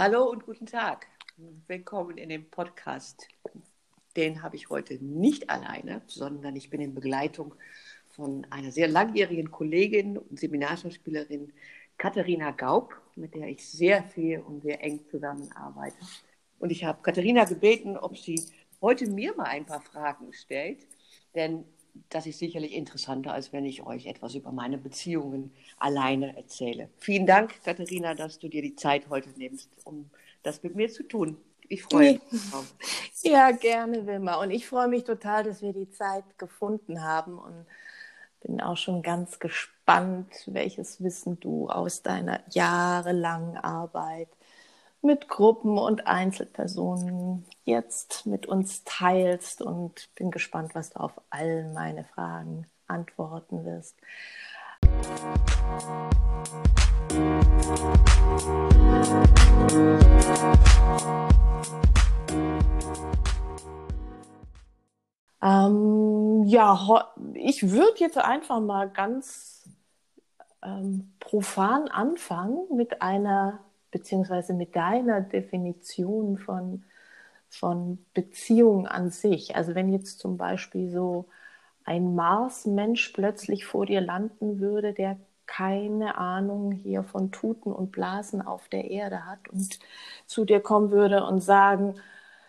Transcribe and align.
Hallo 0.00 0.30
und 0.30 0.46
guten 0.46 0.66
Tag. 0.66 1.08
Willkommen 1.66 2.18
in 2.18 2.28
dem 2.28 2.48
Podcast. 2.48 3.26
Den 4.14 4.44
habe 4.44 4.54
ich 4.54 4.70
heute 4.70 5.04
nicht 5.04 5.50
alleine, 5.50 6.02
sondern 6.06 6.54
ich 6.54 6.70
bin 6.70 6.80
in 6.80 6.94
Begleitung 6.94 7.56
von 8.06 8.46
einer 8.48 8.70
sehr 8.70 8.86
langjährigen 8.86 9.50
Kollegin 9.50 10.16
und 10.16 10.38
Seminarschauspielerin 10.38 11.52
Katharina 11.96 12.52
Gaub, 12.52 12.94
mit 13.16 13.34
der 13.34 13.48
ich 13.48 13.68
sehr 13.68 14.04
viel 14.04 14.38
und 14.38 14.62
sehr 14.62 14.84
eng 14.84 15.00
zusammenarbeite. 15.10 15.96
Und 16.60 16.70
ich 16.70 16.84
habe 16.84 17.02
Katharina 17.02 17.42
gebeten, 17.42 17.96
ob 17.96 18.16
sie 18.16 18.40
heute 18.80 19.10
mir 19.10 19.34
mal 19.34 19.46
ein 19.46 19.66
paar 19.66 19.80
Fragen 19.80 20.32
stellt, 20.32 20.86
denn 21.34 21.64
das 22.08 22.26
ist 22.26 22.38
sicherlich 22.38 22.74
interessanter, 22.74 23.32
als 23.32 23.52
wenn 23.52 23.64
ich 23.64 23.84
euch 23.84 24.06
etwas 24.06 24.34
über 24.34 24.52
meine 24.52 24.78
Beziehungen 24.78 25.52
alleine 25.78 26.36
erzähle. 26.36 26.88
Vielen 26.98 27.26
Dank, 27.26 27.62
Katharina, 27.64 28.14
dass 28.14 28.38
du 28.38 28.48
dir 28.48 28.62
die 28.62 28.76
Zeit 28.76 29.08
heute 29.10 29.30
nimmst, 29.36 29.70
um 29.84 30.10
das 30.42 30.62
mit 30.62 30.74
mir 30.74 30.90
zu 30.90 31.02
tun. 31.02 31.36
Ich 31.68 31.82
freue 31.82 32.14
mich. 32.14 32.50
Drauf. 32.50 32.74
Ja, 33.22 33.50
gerne, 33.50 34.06
Wilma. 34.06 34.40
Und 34.40 34.50
ich 34.50 34.66
freue 34.66 34.88
mich 34.88 35.04
total, 35.04 35.44
dass 35.44 35.60
wir 35.60 35.72
die 35.72 35.90
Zeit 35.90 36.24
gefunden 36.38 37.02
haben 37.02 37.38
und 37.38 37.66
bin 38.40 38.60
auch 38.60 38.76
schon 38.76 39.02
ganz 39.02 39.38
gespannt, 39.38 40.32
welches 40.46 41.02
Wissen 41.02 41.38
du 41.40 41.68
aus 41.68 42.02
deiner 42.02 42.40
jahrelangen 42.50 43.56
Arbeit 43.56 44.28
mit 45.02 45.28
Gruppen 45.28 45.78
und 45.78 46.06
Einzelpersonen 46.06 47.46
jetzt 47.64 48.26
mit 48.26 48.46
uns 48.46 48.84
teilst 48.84 49.62
und 49.62 50.08
bin 50.14 50.30
gespannt, 50.30 50.74
was 50.74 50.90
du 50.90 51.00
auf 51.00 51.12
all 51.30 51.72
meine 51.72 52.04
Fragen 52.04 52.66
antworten 52.86 53.64
wirst. 53.64 53.96
Ähm, 65.40 66.44
ja, 66.46 67.12
ich 67.34 67.70
würde 67.70 67.98
jetzt 67.98 68.18
einfach 68.18 68.60
mal 68.60 68.90
ganz 68.90 69.68
ähm, 70.62 71.14
profan 71.20 71.88
anfangen 71.88 72.66
mit 72.76 73.02
einer 73.02 73.60
beziehungsweise 73.90 74.54
mit 74.54 74.76
deiner 74.76 75.20
Definition 75.20 76.38
von, 76.38 76.84
von 77.48 78.04
Beziehung 78.14 78.86
an 78.86 79.10
sich. 79.10 79.56
Also 79.56 79.74
wenn 79.74 79.92
jetzt 79.92 80.18
zum 80.20 80.36
Beispiel 80.36 80.90
so 80.90 81.26
ein 81.84 82.14
Mars-Mensch 82.14 83.10
plötzlich 83.10 83.64
vor 83.64 83.86
dir 83.86 84.00
landen 84.00 84.60
würde, 84.60 84.92
der 84.92 85.18
keine 85.46 86.18
Ahnung 86.18 86.72
hier 86.72 87.02
von 87.02 87.32
Tuten 87.32 87.72
und 87.72 87.90
Blasen 87.90 88.42
auf 88.42 88.68
der 88.68 88.90
Erde 88.90 89.24
hat 89.26 89.48
und 89.48 89.78
zu 90.26 90.44
dir 90.44 90.60
kommen 90.60 90.90
würde 90.90 91.24
und 91.24 91.40
sagen, 91.40 91.94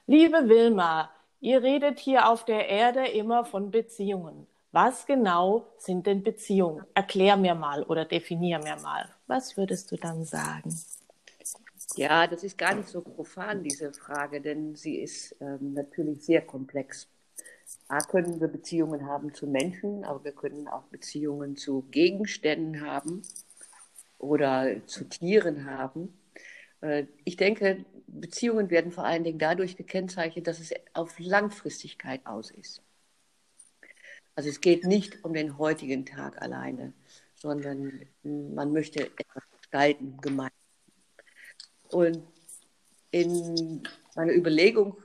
liebe 0.05 0.49
Wilma, 0.49 1.09
ihr 1.39 1.63
redet 1.63 1.99
hier 1.99 2.29
auf 2.29 2.43
der 2.45 2.67
Erde 2.67 3.07
immer 3.07 3.45
von 3.45 3.71
Beziehungen. 3.71 4.45
Was 4.71 5.07
genau 5.07 5.65
sind 5.77 6.05
denn 6.05 6.23
Beziehungen? 6.23 6.85
Erklär 6.93 7.37
mir 7.37 7.55
mal 7.55 7.83
oder 7.83 8.05
definier 8.05 8.59
mir 8.59 8.75
mal. 8.75 9.09
Was 9.25 9.57
würdest 9.57 9.91
du 9.91 9.95
dann 9.95 10.25
sagen? 10.25 10.69
Ja, 11.99 12.27
das 12.27 12.45
ist 12.45 12.57
gar 12.57 12.75
nicht 12.75 12.87
so 12.87 13.01
profan, 13.01 13.61
diese 13.61 13.91
Frage, 13.91 14.39
denn 14.39 14.73
sie 14.73 14.99
ist 14.99 15.35
ähm, 15.41 15.73
natürlich 15.73 16.23
sehr 16.23 16.41
komplex. 16.41 17.09
A 17.89 17.99
können 17.99 18.39
wir 18.39 18.47
Beziehungen 18.47 19.05
haben 19.05 19.33
zu 19.33 19.47
Menschen, 19.47 20.05
aber 20.05 20.23
wir 20.23 20.31
können 20.31 20.69
auch 20.69 20.83
Beziehungen 20.83 21.57
zu 21.57 21.81
Gegenständen 21.91 22.85
haben 22.87 23.21
oder 24.17 24.77
zu 24.87 25.09
Tieren 25.09 25.65
haben. 25.65 26.17
Äh, 26.79 27.07
ich 27.25 27.35
denke, 27.35 27.83
Beziehungen 28.07 28.69
werden 28.69 28.93
vor 28.93 29.03
allen 29.03 29.25
Dingen 29.25 29.37
dadurch 29.37 29.75
gekennzeichnet, 29.75 30.47
dass 30.47 30.61
es 30.61 30.71
auf 30.93 31.19
Langfristigkeit 31.19 32.25
aus 32.25 32.49
ist. 32.49 32.81
Also 34.35 34.47
es 34.47 34.61
geht 34.61 34.85
nicht 34.85 35.25
um 35.25 35.33
den 35.33 35.57
heutigen 35.57 36.05
Tag 36.05 36.41
alleine, 36.41 36.93
sondern 37.35 38.07
man 38.23 38.71
möchte 38.71 39.03
etwas 39.03 39.43
gestalten, 39.59 40.17
gemeinsam. 40.21 40.58
Und 41.91 42.23
in 43.11 43.83
meiner 44.15 44.33
Überlegung, 44.33 44.97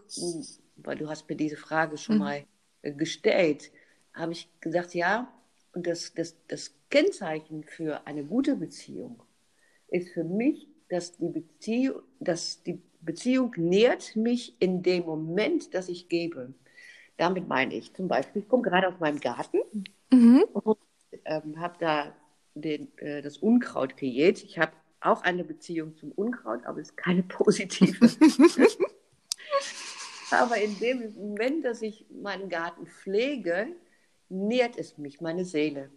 weil 0.77 0.97
du 0.97 1.09
hast 1.09 1.29
mir 1.29 1.37
diese 1.37 1.57
Frage 1.57 1.97
schon 1.97 2.17
mhm. 2.17 2.21
mal 2.21 2.45
gestellt, 2.83 3.71
habe 4.13 4.33
ich 4.33 4.49
gesagt, 4.61 4.95
ja, 4.95 5.33
und 5.73 5.87
das, 5.87 6.15
das, 6.15 6.37
das 6.49 6.75
Kennzeichen 6.91 7.65
für 7.65 8.07
eine 8.07 8.25
gute 8.25 8.57
Beziehung 8.57 9.23
ist 9.89 10.11
für 10.11 10.25
mich, 10.25 10.69
dass 10.89 11.17
die 11.17 11.29
Beziehung, 11.29 12.03
dass 12.21 12.63
die 12.63 12.81
Beziehung 13.01 13.53
nährt 13.57 14.17
mich 14.17 14.55
in 14.61 14.83
dem 14.83 15.05
Moment, 15.05 15.75
dass 15.75 15.89
ich 15.89 16.09
gebe. 16.09 16.55
Damit 17.17 17.49
meine 17.49 17.75
ich 17.75 17.93
zum 17.95 18.09
Beispiel, 18.09 18.43
ich 18.43 18.49
komme 18.49 18.63
gerade 18.63 18.89
aus 18.89 18.99
meinem 18.99 19.21
Garten 19.21 19.59
mhm. 20.11 20.45
und 20.53 20.79
ähm, 21.25 21.61
habe 21.61 21.77
da 21.79 22.15
den, 22.55 22.97
äh, 22.99 23.23
das 23.23 23.39
Unkraut 23.39 23.97
gejäht. 23.97 24.43
Ich 24.43 24.59
habe 24.59 24.73
auch 25.05 25.23
eine 25.23 25.45
Beziehung 25.45 25.97
zum 25.97 26.13
Unkraut, 26.13 26.65
aber 26.65 26.81
es 26.81 26.91
ist 26.91 26.97
keine 26.97 27.23
positive. 27.23 28.09
aber 30.31 30.57
in 30.57 30.79
dem 30.79 31.15
Moment, 31.15 31.65
dass 31.65 31.83
ich 31.83 32.07
meinen 32.11 32.49
Garten 32.49 32.87
pflege, 32.87 33.69
nährt 34.29 34.77
es 34.77 34.99
mich, 34.99 35.21
meine 35.21 35.45
Seele. 35.45 35.91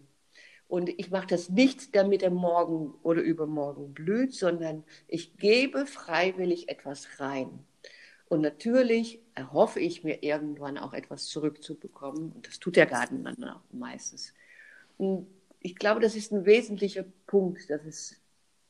Und 0.68 0.90
ich 0.90 1.10
mache 1.10 1.28
das 1.28 1.48
nicht, 1.48 1.96
damit 1.96 2.22
er 2.22 2.30
morgen 2.30 2.94
oder 3.02 3.22
übermorgen 3.22 3.94
blüht, 3.94 4.34
sondern 4.34 4.84
ich 5.06 5.38
gebe 5.38 5.86
freiwillig 5.86 6.68
etwas 6.68 7.08
rein. 7.18 7.64
Und 8.28 8.42
natürlich 8.42 9.20
erhoffe 9.34 9.80
ich 9.80 10.04
mir 10.04 10.22
irgendwann 10.22 10.76
auch 10.76 10.92
etwas 10.92 11.26
zurückzubekommen. 11.26 12.32
Und 12.32 12.46
das 12.46 12.58
tut 12.58 12.76
der 12.76 12.84
Garten 12.84 13.24
dann 13.24 13.42
auch 13.44 13.62
meistens. 13.72 14.34
Und 14.98 15.26
ich 15.60 15.76
glaube, 15.76 16.00
das 16.00 16.14
ist 16.14 16.32
ein 16.32 16.44
wesentlicher 16.44 17.04
Punkt, 17.26 17.70
dass 17.70 17.84
es 17.86 18.20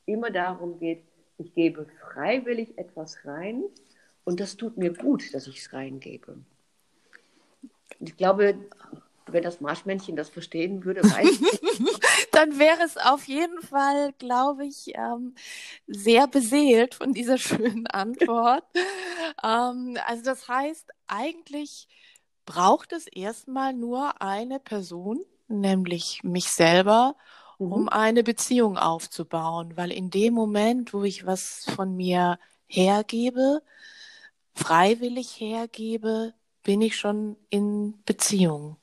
immer 0.09 0.31
darum 0.31 0.79
geht, 0.79 1.03
ich 1.39 1.55
gebe 1.55 1.87
freiwillig 2.01 2.77
etwas 2.79 3.25
rein 3.25 3.63
und 4.25 4.41
das 4.41 4.57
tut 4.57 4.77
mir 4.77 4.93
gut, 4.93 5.33
dass 5.33 5.47
ich 5.47 5.59
es 5.59 5.73
reingebe. 5.73 6.37
Ich 8.01 8.17
glaube, 8.17 8.57
wenn 9.27 9.43
das 9.43 9.61
Marschmännchen 9.61 10.17
das 10.17 10.29
verstehen 10.29 10.85
würde, 10.85 11.03
weiß 11.03 11.41
ich. 11.41 11.61
Dann 12.33 12.59
wäre 12.59 12.83
es 12.85 12.97
auf 12.97 13.25
jeden 13.25 13.63
Fall, 13.63 14.13
glaube 14.19 14.67
ich, 14.67 14.93
ähm, 14.95 15.35
sehr 15.87 16.27
beseelt 16.27 16.95
von 16.95 17.13
dieser 17.13 17.39
schönen 17.39 17.87
Antwort. 17.87 18.65
ähm, 19.43 19.97
also 20.07 20.23
das 20.25 20.49
heißt, 20.49 20.91
eigentlich 21.07 21.89
braucht 22.47 22.93
es 22.93 23.07
erstmal 23.07 23.73
nur 23.73 24.23
eine 24.23 24.61
Person, 24.61 25.21
nämlich 25.49 26.23
mich 26.23 26.49
selber, 26.49 27.17
mhm. 27.59 27.73
um 27.73 27.89
eine 27.89 28.23
Beziehung 28.23 28.77
aufzubauen, 28.77 29.77
weil 29.77 29.93
in 29.93 30.11
dem 30.11 30.35
Moment, 30.35 30.93
wo 30.93 31.05
ich 31.05 31.27
was 31.27 31.65
von 31.75 31.97
mir 31.97 32.39
hergebe, 32.67 33.63
freiwillig 34.55 35.41
hergebe, 35.41 36.35
bin 36.63 36.81
ich 36.83 36.97
schon 36.97 37.37
in 37.51 38.03
Beziehung. 38.05 38.77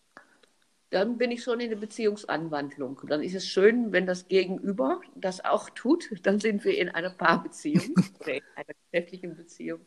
Dann 0.89 1.17
bin 1.17 1.31
ich 1.31 1.43
schon 1.43 1.59
in 1.59 1.69
der 1.69 1.77
Beziehungsanwandlung. 1.77 3.01
Dann 3.07 3.21
ist 3.21 3.35
es 3.35 3.45
schön, 3.47 3.91
wenn 3.91 4.05
das 4.05 4.27
Gegenüber 4.27 5.01
das 5.15 5.43
auch 5.43 5.69
tut. 5.69 6.09
Dann 6.23 6.39
sind 6.39 6.63
wir 6.63 6.77
in 6.77 6.89
einer 6.89 7.09
Paarbeziehung 7.09 7.93
oder 8.19 8.35
in 8.35 8.43
einer 8.55 8.73
geschäftlichen 8.91 9.35
Beziehung. 9.35 9.81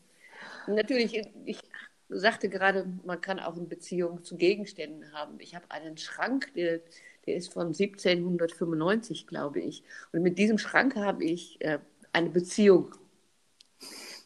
Und 0.66 0.74
natürlich, 0.74 1.22
ich 1.46 1.60
sagte 2.08 2.48
gerade, 2.48 2.86
man 3.04 3.20
kann 3.20 3.40
auch 3.40 3.56
eine 3.56 3.66
Beziehung 3.66 4.22
zu 4.22 4.36
Gegenständen 4.36 5.12
haben. 5.12 5.40
Ich 5.40 5.54
habe 5.54 5.70
einen 5.70 5.96
Schrank, 5.96 6.52
der 6.54 6.80
der 7.28 7.36
ist 7.36 7.52
von 7.52 7.68
1795, 7.68 9.26
glaube 9.26 9.60
ich. 9.60 9.82
Und 10.12 10.22
mit 10.22 10.38
diesem 10.38 10.56
Schrank 10.56 10.96
habe 10.96 11.24
ich 11.24 11.60
äh, 11.60 11.78
eine 12.10 12.30
Beziehung. 12.30 12.94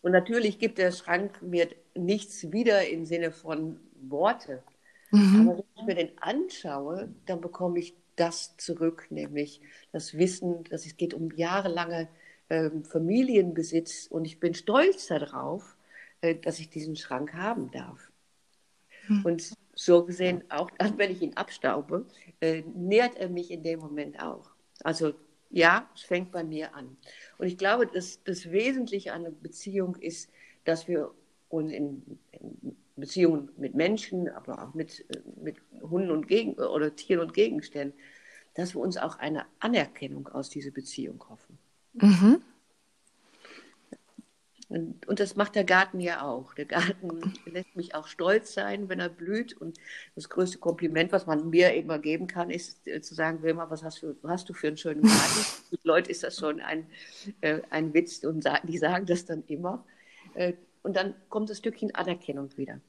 Und 0.03 0.13
natürlich 0.13 0.61
gibt 0.61 0.79
der 0.79 0.93
Schrank 0.93 1.43
mir 1.43 1.69
nichts 1.97 2.53
wieder 2.53 2.89
im 2.89 3.05
Sinne 3.05 3.33
von 3.33 3.81
Worte. 4.01 4.63
Mhm. 5.11 5.49
Aber 5.49 5.59
wenn 5.59 5.65
ich 5.75 5.83
mir 5.83 5.95
den 5.97 6.19
anschaue, 6.19 7.09
dann 7.27 7.41
bekomme 7.41 7.81
ich 7.81 7.95
das 8.15 8.57
zurück, 8.57 9.09
nämlich 9.11 9.61
das 9.91 10.17
Wissen, 10.17 10.63
dass 10.65 10.87
es 10.87 10.97
geht 10.97 11.13
um 11.13 11.33
jahrelange 11.33 12.09
äh, 12.51 12.71
Familienbesitz. 12.85 14.07
Und 14.07 14.27
ich 14.27 14.39
bin 14.39 14.55
stolz 14.55 15.09
darauf, 15.09 15.77
äh, 16.21 16.37
dass 16.37 16.61
ich 16.61 16.71
diesen 16.71 16.95
Schrank 16.95 17.35
haben 17.35 17.73
darf. 17.73 18.13
Mhm. 19.09 19.25
Und 19.25 19.62
so 19.85 20.05
gesehen, 20.05 20.45
auch 20.49 20.71
dann, 20.79 20.99
wenn 20.99 21.11
ich 21.11 21.23
ihn 21.23 21.37
abstaube, 21.37 22.07
äh, 22.41 22.63
nährt 22.75 23.17
er 23.17 23.29
mich 23.29 23.51
in 23.51 23.63
dem 23.63 23.81
Moment 23.81 24.21
auch. 24.23 24.51
Also 24.85 25.15
ja, 25.51 25.89
es 25.95 26.03
fängt 26.03 26.33
bei 26.33 26.45
mir 26.45 26.75
an. 26.75 26.97
Und 27.39 27.47
ich 27.47 27.59
glaube, 27.59 27.87
dass 27.87 28.23
das 28.25 28.51
Wesentliche 28.51 29.13
an 29.13 29.27
einer 29.27 29.35
Beziehung 29.35 29.97
ist, 29.97 30.31
dass 30.65 30.89
wir 30.89 31.11
uns 31.49 31.73
in, 31.73 32.19
in 32.33 32.77
Beziehungen 32.97 33.51
mit 33.57 33.75
Menschen, 33.75 34.29
aber 34.29 34.63
auch 34.63 34.75
mit, 34.75 35.05
äh, 35.11 35.21
mit 35.43 35.57
Hunden 35.83 36.11
und 36.11 36.27
Gegen 36.27 36.55
oder 36.55 36.95
Tieren 36.95 37.21
und 37.21 37.35
Gegenständen, 37.35 37.99
dass 38.55 38.75
wir 38.75 38.81
uns 38.81 38.97
auch 38.97 39.19
eine 39.19 39.47
Anerkennung 39.61 40.29
aus 40.29 40.51
dieser 40.51 40.71
Beziehung 40.71 41.23
hoffen. 41.29 41.59
Mhm. 41.95 42.43
Und 44.73 45.21
das 45.21 45.37
macht 45.37 45.55
der 45.55 45.65
Garten 45.65 46.01
ja 46.01 46.23
auch. 46.23 46.55
Der 46.55 46.65
Garten 46.65 47.35
lässt 47.45 47.77
mich 47.77 47.95
auch 47.95 48.07
stolz 48.07 48.55
sein, 48.55 48.89
wenn 48.89 49.01
er 49.01 49.11
blüht. 49.11 49.53
Und 49.55 49.79
das 50.15 50.29
größte 50.31 50.59
Kompliment, 50.59 51.13
was 51.13 51.27
man 51.27 51.51
mir 51.51 51.75
immer 51.75 51.99
geben 51.99 52.27
kann, 52.27 52.51
ist 52.51 52.87
äh, 52.87 53.03
zu 53.03 53.15
sagen, 53.15 53.43
Wilma, 53.43 53.69
was 53.71 53.83
hast 53.83 54.03
du, 54.03 54.17
hast 54.27 54.49
du 54.49 54.55
für 54.55 54.69
einen 54.69 54.79
schönen 54.79 55.03
Garten? 55.03 55.13
Für 55.71 55.79
Leute 55.85 56.11
ist 56.11 56.23
das 56.23 56.39
schon 56.39 56.61
ein, 56.61 56.87
äh, 57.41 57.61
ein 57.71 57.93
Witz 57.93 58.25
und 58.25 58.45
die 58.65 58.79
sagen 58.79 59.07
das 59.07 59.27
dann 59.27 59.45
immer. 59.47 59.85
Äh, 60.35 60.55
und 60.83 60.97
dann 60.97 61.15
kommt 61.29 61.51
das 61.51 61.59
Stückchen 61.59 61.95
Anerkennung 61.95 62.57
wieder. 62.57 62.81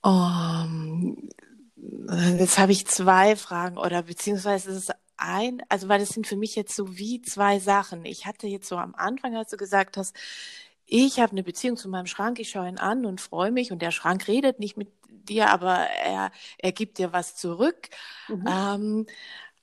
Um, 0.00 1.28
jetzt 2.38 2.58
habe 2.58 2.72
ich 2.72 2.86
zwei 2.86 3.36
Fragen 3.36 3.76
oder 3.76 4.02
beziehungsweise 4.02 4.70
es 4.70 4.76
ist 4.88 4.94
ein, 5.18 5.62
also 5.68 5.88
weil 5.88 5.98
das 6.00 6.10
sind 6.10 6.26
für 6.26 6.36
mich 6.36 6.56
jetzt 6.56 6.74
so 6.74 6.96
wie 6.96 7.22
zwei 7.22 7.58
Sachen. 7.58 8.04
Ich 8.04 8.26
hatte 8.26 8.46
jetzt 8.46 8.68
so 8.68 8.76
am 8.76 8.94
Anfang, 8.94 9.36
als 9.36 9.50
du 9.50 9.56
gesagt 9.56 9.96
hast, 9.96 10.16
ich 10.86 11.20
habe 11.20 11.32
eine 11.32 11.42
Beziehung 11.42 11.76
zu 11.76 11.88
meinem 11.88 12.06
Schrank, 12.06 12.38
ich 12.38 12.50
schaue 12.50 12.68
ihn 12.68 12.78
an 12.78 13.04
und 13.04 13.20
freue 13.20 13.50
mich 13.50 13.72
und 13.72 13.82
der 13.82 13.90
Schrank 13.90 14.26
redet 14.26 14.58
nicht 14.58 14.76
mit 14.76 14.88
dir, 15.08 15.50
aber 15.50 15.74
er, 15.76 16.30
er 16.56 16.72
gibt 16.72 16.98
dir 16.98 17.12
was 17.12 17.36
zurück. 17.36 17.90
Mhm. 18.28 18.44
Ähm, 18.48 19.06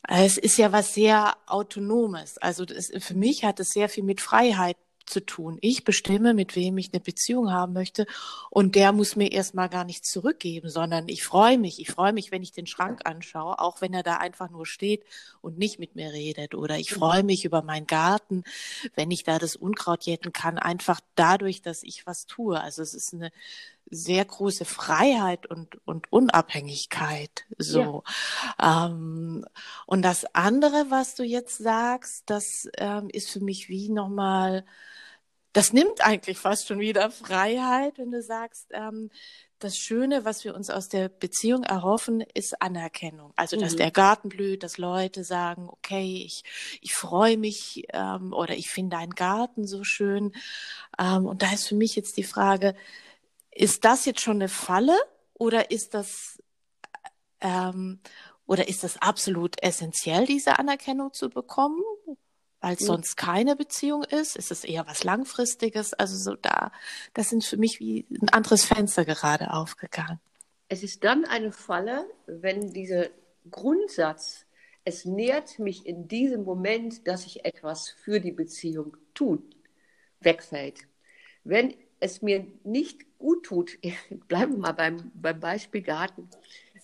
es 0.07 0.37
ist 0.37 0.57
ja 0.57 0.71
was 0.71 0.93
sehr 0.93 1.35
Autonomes. 1.47 2.37
Also 2.37 2.65
das, 2.65 2.91
für 2.99 3.15
mich 3.15 3.43
hat 3.43 3.59
es 3.59 3.71
sehr 3.71 3.89
viel 3.89 4.03
mit 4.03 4.21
Freiheit 4.21 4.77
zu 5.05 5.25
tun. 5.25 5.57
Ich 5.61 5.83
bestimme, 5.83 6.33
mit 6.33 6.55
wem 6.55 6.77
ich 6.77 6.91
eine 6.93 6.99
Beziehung 6.99 7.51
haben 7.51 7.73
möchte 7.73 8.05
und 8.49 8.75
der 8.75 8.91
muss 8.91 9.15
mir 9.15 9.31
erstmal 9.31 9.69
gar 9.69 9.83
nichts 9.83 10.09
zurückgeben, 10.09 10.69
sondern 10.69 11.07
ich 11.07 11.23
freue 11.23 11.57
mich. 11.57 11.79
Ich 11.79 11.89
freue 11.91 12.13
mich, 12.13 12.31
wenn 12.31 12.43
ich 12.43 12.51
den 12.51 12.67
Schrank 12.67 13.01
anschaue, 13.05 13.59
auch 13.59 13.81
wenn 13.81 13.93
er 13.93 14.03
da 14.03 14.17
einfach 14.17 14.49
nur 14.49 14.65
steht 14.65 15.03
und 15.41 15.57
nicht 15.57 15.79
mit 15.79 15.95
mir 15.95 16.11
redet. 16.11 16.55
Oder 16.55 16.77
ich 16.77 16.91
freue 16.91 17.23
mich 17.23 17.45
über 17.45 17.61
meinen 17.61 17.87
Garten, 17.87 18.43
wenn 18.95 19.11
ich 19.11 19.23
da 19.23 19.39
das 19.39 19.55
Unkraut 19.55 20.03
jäten 20.03 20.33
kann, 20.33 20.57
einfach 20.57 20.99
dadurch, 21.15 21.61
dass 21.61 21.83
ich 21.83 22.05
was 22.05 22.25
tue. 22.25 22.59
Also 22.59 22.81
es 22.81 22.93
ist 22.93 23.13
eine 23.13 23.31
sehr 23.89 24.25
große 24.25 24.65
Freiheit 24.65 25.45
und, 25.45 25.77
und 25.85 26.11
Unabhängigkeit. 26.11 27.45
So. 27.57 28.03
Ja. 28.59 28.87
Ähm, 28.87 29.45
und 29.85 30.01
das 30.01 30.25
andere, 30.33 30.87
was 30.89 31.15
du 31.15 31.23
jetzt 31.23 31.57
sagst, 31.57 32.23
das 32.25 32.67
ähm, 32.77 33.09
ist 33.11 33.29
für 33.29 33.41
mich 33.41 33.69
wie 33.69 33.89
nochmal 33.89 34.65
das 35.55 35.71
nimmt 35.71 36.05
eigentlich 36.05 36.37
fast 36.37 36.67
schon 36.67 36.79
wieder 36.79 37.09
Freiheit, 37.09 37.97
wenn 37.97 38.11
du 38.11 38.21
sagst, 38.21 38.67
ähm, 38.73 39.09
das 39.59 39.77
Schöne, 39.77 40.25
was 40.25 40.43
wir 40.43 40.53
uns 40.53 40.69
aus 40.69 40.89
der 40.89 41.07
Beziehung 41.07 41.63
erhoffen, 41.63 42.19
ist 42.33 42.61
Anerkennung. 42.61 43.31
Also, 43.38 43.55
dass 43.55 43.71
mhm. 43.73 43.77
der 43.77 43.91
Garten 43.91 44.27
blüht, 44.27 44.63
dass 44.63 44.77
Leute 44.77 45.23
sagen, 45.23 45.69
okay, 45.69 46.23
ich, 46.25 46.43
ich 46.81 46.93
freue 46.93 47.38
mich 47.38 47.85
ähm, 47.93 48.33
oder 48.33 48.57
ich 48.57 48.69
finde 48.69 48.97
deinen 48.97 49.15
Garten 49.15 49.65
so 49.65 49.85
schön. 49.85 50.33
Ähm, 50.99 51.25
und 51.25 51.41
da 51.41 51.53
ist 51.53 51.69
für 51.69 51.75
mich 51.75 51.95
jetzt 51.95 52.17
die 52.17 52.23
Frage, 52.23 52.75
ist 53.55 53.83
das 53.85 54.05
jetzt 54.05 54.21
schon 54.21 54.37
eine 54.37 54.49
Falle 54.49 54.95
oder 55.33 55.71
ist 55.71 55.95
das 55.95 56.41
ähm, 57.41 57.99
oder 58.45 58.67
ist 58.67 58.83
das 58.83 59.01
absolut 59.01 59.55
essentiell, 59.63 60.27
diese 60.27 60.59
Anerkennung 60.59 61.11
zu 61.13 61.29
bekommen? 61.29 61.81
weil 62.65 62.73
es 62.73 62.81
mhm. 62.81 62.85
sonst 62.85 63.15
keine 63.15 63.55
Beziehung 63.55 64.03
ist? 64.05 64.35
Ist 64.35 64.49
es 64.49 64.63
eher 64.63 64.87
was 64.87 65.03
Langfristiges? 65.03 65.93
Also 65.93 66.17
so 66.17 66.35
da, 66.35 66.71
das 67.13 67.29
sind 67.29 67.43
für 67.43 67.57
mich 67.57 67.79
wie 67.79 68.07
ein 68.09 68.29
anderes 68.29 68.65
Fenster 68.65 69.05
gerade 69.05 69.53
aufgegangen. 69.53 70.19
Es 70.67 70.81
ist 70.81 71.03
dann 71.03 71.25
eine 71.25 71.51
Falle, 71.51 72.09
wenn 72.25 72.73
dieser 72.73 73.09
Grundsatz, 73.51 74.47
es 74.83 75.05
nährt 75.05 75.59
mich 75.59 75.85
in 75.85 76.07
diesem 76.07 76.43
Moment, 76.43 77.07
dass 77.07 77.27
ich 77.27 77.45
etwas 77.45 77.89
für 77.89 78.19
die 78.19 78.31
Beziehung 78.31 78.97
tun, 79.13 79.43
wegfällt. 80.21 80.87
Wenn 81.43 81.75
es 82.05 82.21
mir 82.21 82.45
nicht 82.63 83.17
gut 83.17 83.43
tut, 83.43 83.77
bleiben 84.27 84.53
wir 84.53 84.59
mal 84.59 84.71
beim, 84.71 85.11
beim 85.15 85.39
Beispiel 85.39 85.81
Garten, 85.81 86.29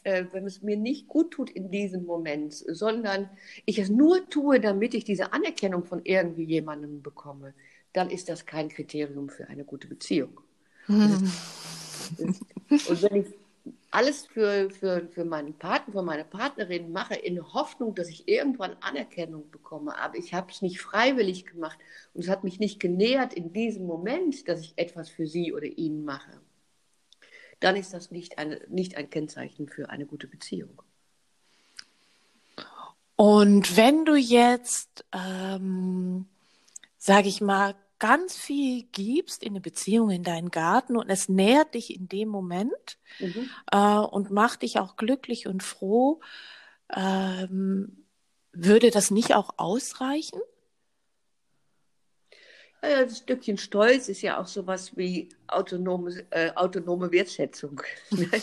äh, 0.04 0.26
wenn 0.32 0.46
es 0.46 0.62
mir 0.62 0.78
nicht 0.78 1.08
gut 1.08 1.32
tut 1.32 1.50
in 1.50 1.72
diesem 1.72 2.06
Moment, 2.06 2.54
sondern 2.54 3.30
ich 3.66 3.78
es 3.80 3.90
nur 3.90 4.28
tue, 4.30 4.60
damit 4.60 4.94
ich 4.94 5.04
diese 5.04 5.32
Anerkennung 5.32 5.86
von 5.86 6.02
irgendwie 6.04 6.44
jemandem 6.44 7.02
bekomme, 7.02 7.54
dann 7.94 8.10
ist 8.10 8.30
das 8.30 8.46
kein 8.46 8.70
Kriterium 8.70 9.30
für 9.30 9.48
eine 9.48 9.64
gute 9.64 9.88
Beziehung. 9.88 10.40
Mhm. 10.88 11.32
Und 12.18 13.02
wenn 13.04 13.16
ich 13.16 13.28
alles 13.92 14.26
für, 14.26 14.70
für, 14.70 15.08
für 15.10 15.26
meinen 15.26 15.54
Partner, 15.54 15.94
für 15.94 16.02
meine 16.02 16.26
Partnerin 16.26 16.92
mache, 16.92 17.16
in 17.16 17.54
Hoffnung, 17.54 17.94
dass 17.94 18.10
ich 18.10 18.28
irgendwann 18.28 18.76
Anerkennung 18.82 19.52
bekomme, 19.52 19.98
aber 19.98 20.18
ich 20.18 20.34
habe 20.34 20.52
es 20.52 20.62
nicht 20.62 20.82
freiwillig 20.82 21.46
gemacht 21.46 21.78
und 22.14 22.22
es 22.24 22.30
hat 22.30 22.44
mich 22.44 22.60
nicht 22.60 22.80
genähert 22.80 23.34
in 23.34 23.54
diesem 23.54 23.86
Moment, 23.86 24.48
dass 24.48 24.62
ich 24.62 24.74
etwas 24.78 25.10
für 25.10 25.28
sie 25.28 25.54
oder 25.54 25.66
ihn 25.66 26.06
mache 26.06 26.42
dann 27.62 27.76
ist 27.76 27.94
das 27.94 28.12
nicht, 28.12 28.38
eine, 28.38 28.60
nicht 28.68 28.98
ein 28.98 29.10
Kennzeichen 29.10 29.70
für 29.70 29.90
eine 29.90 30.06
gute 30.06 30.28
Beziehung. 30.28 30.82
Und 33.16 33.78
wenn 33.78 34.04
du 34.04 34.16
jetzt, 34.16 35.06
ähm, 35.14 36.26
sage 36.98 37.30
ich 37.30 37.40
mal, 37.40 37.76
ganz 38.02 38.36
viel 38.36 38.84
gibst 38.92 39.42
in 39.44 39.52
eine 39.52 39.62
Beziehung, 39.62 40.10
in 40.10 40.24
deinen 40.24 40.50
Garten 40.50 40.98
und 40.98 41.10
es 41.10 41.30
nährt 41.30 41.76
dich 41.76 41.96
in 41.96 42.10
dem 42.10 42.30
Moment 42.30 42.98
mhm. 43.20 43.48
äh, 43.72 44.00
und 44.00 44.32
macht 44.32 44.64
dich 44.64 44.80
auch 44.80 44.96
glücklich 44.96 45.48
und 45.48 45.62
froh, 45.62 46.20
ähm, 46.94 48.08
würde 48.52 48.90
das 48.90 49.12
nicht 49.12 49.36
auch 49.36 49.52
ausreichen? 49.58 50.42
Ja, 52.82 53.04
das 53.04 53.20
Stückchen 53.20 53.60
Stolz 53.60 54.10
ist 54.10 54.24
ja 54.24 54.42
auch 54.42 54.48
sowas 54.48 54.98
wie 54.98 55.30
autonome, 55.46 56.26
äh, 56.32 56.52
autonome 56.56 57.12
Wertschätzung. 57.12 57.84
ich 58.10 58.42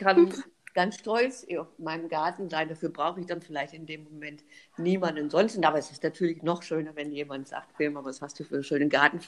kann 0.00 0.34
ganz 0.76 0.98
stolz 0.98 1.46
auf 1.58 1.66
meinem 1.78 2.08
Garten 2.08 2.48
sein. 2.50 2.68
Dafür 2.68 2.90
brauche 2.90 3.18
ich 3.18 3.26
dann 3.26 3.40
vielleicht 3.40 3.72
in 3.72 3.86
dem 3.86 4.04
Moment 4.04 4.44
niemanden 4.76 5.30
sonst. 5.30 5.58
Aber 5.64 5.78
es 5.78 5.90
ist 5.90 6.02
natürlich 6.04 6.42
noch 6.42 6.62
schöner, 6.62 6.94
wenn 6.94 7.10
jemand 7.10 7.48
sagt, 7.48 7.78
Wilma, 7.78 8.04
was 8.04 8.20
hast 8.20 8.38
du 8.38 8.44
für 8.44 8.56
einen 8.56 8.64
schönen 8.64 8.90
Garten, 8.90 9.20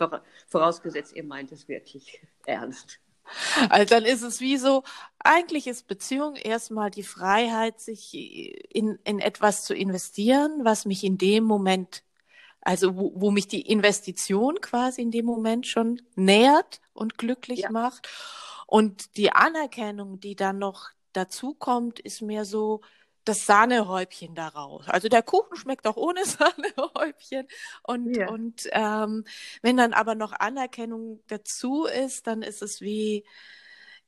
vorausgesetzt, 0.47 1.17
ihr 1.17 1.25
meint 1.25 1.51
es 1.51 1.67
wirklich 1.67 2.21
ernst. 2.47 3.01
Also 3.69 3.95
dann 3.95 4.05
ist 4.05 4.23
es 4.23 4.41
wie 4.41 4.57
so, 4.57 4.85
eigentlich 5.19 5.67
ist 5.67 5.89
Beziehung 5.89 6.37
erstmal 6.37 6.91
die 6.91 7.03
Freiheit, 7.03 7.81
sich 7.81 8.15
in, 8.75 8.99
in 9.05 9.19
etwas 9.19 9.65
zu 9.65 9.75
investieren, 9.75 10.61
was 10.63 10.87
mich 10.87 11.03
in 11.03 11.19
dem 11.19 11.45
Moment 11.45 12.05
also 12.61 12.97
wo, 12.97 13.13
wo 13.15 13.31
mich 13.31 13.49
die 13.49 13.63
Investition 13.63 14.61
quasi 14.61 15.01
in 15.01 15.11
dem 15.11 15.25
Moment 15.25 15.67
schon 15.67 16.03
nährt 16.17 16.81
und 16.93 17.17
glücklich 17.17 17.61
ja. 17.61 17.71
macht. 17.71 18.09
Und 18.67 19.17
die 19.17 19.33
Anerkennung, 19.33 20.21
die 20.21 20.37
dann 20.37 20.59
noch 20.59 20.91
dazu 21.13 21.55
kommt, 21.55 22.01
ist 22.01 22.23
mehr 22.23 22.45
so 22.45 22.81
das 23.25 23.45
Sahnehäubchen 23.45 24.35
daraus. 24.35 24.89
Also 24.89 25.09
der 25.09 25.23
Kuchen 25.23 25.57
schmeckt 25.57 25.87
auch 25.87 25.97
ohne 25.97 26.25
Sahnehäubchen. 26.25 27.47
Und, 27.83 28.17
ja. 28.17 28.29
und 28.29 28.69
ähm, 28.73 29.25
wenn 29.63 29.77
dann 29.77 29.93
aber 29.93 30.15
noch 30.15 30.33
Anerkennung 30.33 31.21
dazu 31.29 31.85
ist, 31.85 32.27
dann 32.27 32.43
ist 32.43 32.63
es 32.63 32.81
wie, 32.81 33.25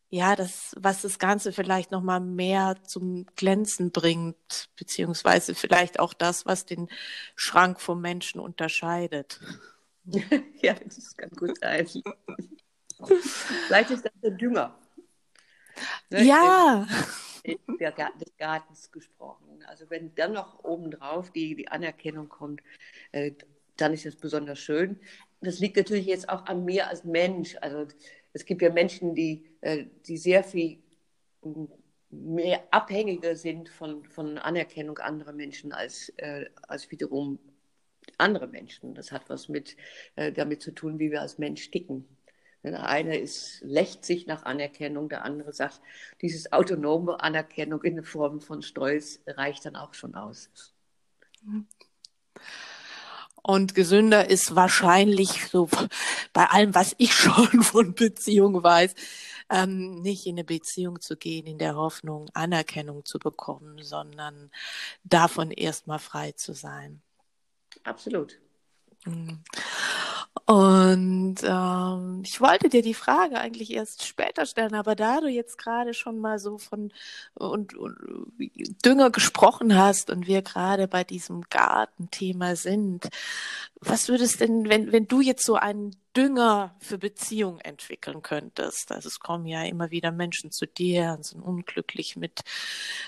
ja, 0.09 0.35
das, 0.37 0.75
was 0.79 1.03
das 1.03 1.19
Ganze 1.19 1.53
vielleicht 1.53 1.93
nochmal 1.93 2.21
mehr 2.21 2.77
zum 2.83 3.27
Glänzen 3.37 3.93
bringt, 3.93 4.71
beziehungsweise 4.77 5.55
vielleicht 5.55 6.01
auch 6.01 6.15
das, 6.15 6.47
was 6.47 6.65
den 6.65 6.89
Schrank 7.37 7.81
vom 7.81 8.01
Menschen 8.01 8.41
unterscheidet. 8.41 9.41
ja, 10.63 10.75
das 10.75 11.17
kann 11.17 11.31
gut 11.31 11.59
sein. 11.61 11.87
vielleicht 13.69 13.91
ist 13.91 14.05
das 14.05 14.13
der 14.23 14.33
Dünger. 14.33 14.80
Ne? 16.11 16.25
Ja. 16.25 16.87
Der, 17.81 17.93
des 17.93 18.37
Gartens 18.37 18.91
gesprochen. 18.93 19.65
Also 19.67 19.89
wenn 19.89 20.15
dann 20.15 20.35
noch 20.35 20.63
obendrauf 20.63 21.31
die, 21.31 21.55
die 21.55 21.69
Anerkennung 21.69 22.29
kommt, 22.29 22.61
äh, 23.13 23.33
dann 23.77 23.95
ist 23.95 24.05
das 24.05 24.17
besonders 24.17 24.59
schön. 24.59 25.01
Das 25.41 25.59
liegt 25.59 25.77
natürlich 25.77 26.07
jetzt 26.07 26.29
auch 26.29 26.45
an 26.47 26.65
mir 26.65 26.89
als 26.89 27.05
Mensch. 27.05 27.57
Also 27.63 27.87
es 28.33 28.45
gibt 28.45 28.61
ja 28.61 28.71
Menschen, 28.71 29.15
die, 29.15 29.45
äh, 29.63 29.87
die 30.07 30.19
sehr 30.19 30.45
viel 30.45 30.83
mehr 32.11 32.63
abhängiger 32.71 33.37
sind 33.37 33.69
von, 33.69 34.05
von 34.05 34.39
Anerkennung 34.39 34.99
anderer 34.99 35.33
Menschen 35.33 35.73
als, 35.73 36.11
äh, 36.17 36.47
als 36.69 36.91
wiederum 36.91 37.39
andere 38.19 38.49
Menschen. 38.49 38.95
Das 38.95 39.13
hat 39.13 39.29
was 39.29 39.49
mit, 39.49 39.77
äh, 40.17 40.33
damit 40.33 40.63
zu 40.63 40.73
tun, 40.73 40.99
wie 40.99 41.11
wir 41.11 41.21
als 41.21 41.39
Mensch 41.39 41.71
ticken. 41.71 42.07
Der 42.63 42.87
eine 42.87 43.19
ist, 43.19 43.61
lächt 43.63 44.05
sich 44.05 44.27
nach 44.27 44.43
Anerkennung, 44.43 45.09
der 45.09 45.25
andere 45.25 45.53
sagt, 45.53 45.81
dieses 46.21 46.53
autonome 46.53 47.21
Anerkennung 47.21 47.83
in 47.83 48.05
Form 48.05 48.41
von 48.41 48.63
Stolz 48.63 49.21
reicht 49.27 49.65
dann 49.65 49.77
auch 49.77 49.95
schon 49.95 50.15
aus. 50.15 50.51
Und 53.43 53.75
gesünder 53.75 54.29
ist 54.29 54.55
wahrscheinlich 54.55 55.49
so 55.49 55.69
bei 56.35 56.47
allem, 56.47 56.75
was 56.75 56.95
ich 56.99 57.15
schon 57.15 57.63
von 57.63 57.95
Beziehung 57.95 58.63
weiß, 58.63 58.95
ähm, 59.49 60.03
nicht 60.03 60.27
in 60.27 60.35
eine 60.35 60.45
Beziehung 60.45 61.01
zu 61.01 61.17
gehen 61.17 61.47
in 61.47 61.59
der 61.59 61.77
Hoffnung, 61.77 62.29
Anerkennung 62.35 63.05
zu 63.05 63.19
bekommen, 63.19 63.83
sondern 63.83 64.51
davon 65.03 65.51
erstmal 65.51 65.99
frei 65.99 66.33
zu 66.33 66.53
sein. 66.53 67.03
Absolut. 67.85 68.39
Und 70.47 71.37
ähm, 71.43 72.23
ich 72.25 72.41
wollte 72.41 72.69
dir 72.69 72.83
die 72.83 72.95
Frage 72.95 73.39
eigentlich 73.39 73.73
erst 73.73 74.07
später 74.07 74.47
stellen, 74.47 74.75
aber 74.75 74.95
da 74.95 75.21
du 75.21 75.29
jetzt 75.29 75.59
gerade 75.59 75.95
schon 75.95 76.19
mal 76.19 76.39
so 76.39 76.59
von 76.59 76.93
und, 77.35 77.77
und 77.77 77.97
Dünger 78.85 79.11
gesprochen 79.11 79.77
hast 79.77 80.11
und 80.11 80.27
wir 80.27 80.43
gerade 80.43 80.89
bei 80.89 81.05
diesem 81.05 81.43
Gartenthema 81.51 82.57
sind, 82.57 83.09
was 83.81 84.09
würdest 84.09 84.41
denn, 84.41 84.69
wenn, 84.69 84.93
wenn 84.93 85.07
du 85.07 85.21
jetzt 85.21 85.45
so 85.45 85.55
einen 85.55 85.97
Dünger 86.17 86.75
für 86.81 86.99
Beziehung 86.99 87.61
entwickeln 87.61 88.23
könntest? 88.23 88.91
Also 88.93 89.09
es 89.09 89.21
kommen 89.21 89.47
ja 89.47 89.65
immer 89.65 89.91
wieder 89.91 90.11
Menschen 90.11 90.51
zu 90.51 90.67
dir 90.67 91.15
und 91.17 91.25
sind 91.25 91.41
unglücklich 91.41 92.17
mit, 92.17 92.41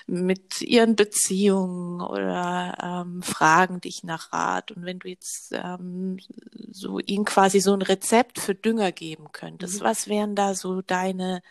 mit 0.07 0.61
ihren 0.61 0.95
Beziehungen 0.95 2.01
oder 2.01 3.03
ähm, 3.05 3.21
fragen 3.21 3.81
dich 3.81 4.03
nach 4.03 4.31
Rat. 4.31 4.71
Und 4.71 4.85
wenn 4.85 4.99
du 4.99 5.09
jetzt 5.09 5.51
ähm, 5.51 6.17
so 6.71 6.99
ihnen 6.99 7.25
quasi 7.25 7.59
so 7.59 7.73
ein 7.73 7.81
Rezept 7.81 8.39
für 8.39 8.55
Dünger 8.55 8.91
geben 8.91 9.31
könntest, 9.31 9.81
mhm. 9.81 9.85
was 9.85 10.07
wären 10.07 10.35
da 10.35 10.55
so 10.55 10.81
deine 10.81 11.41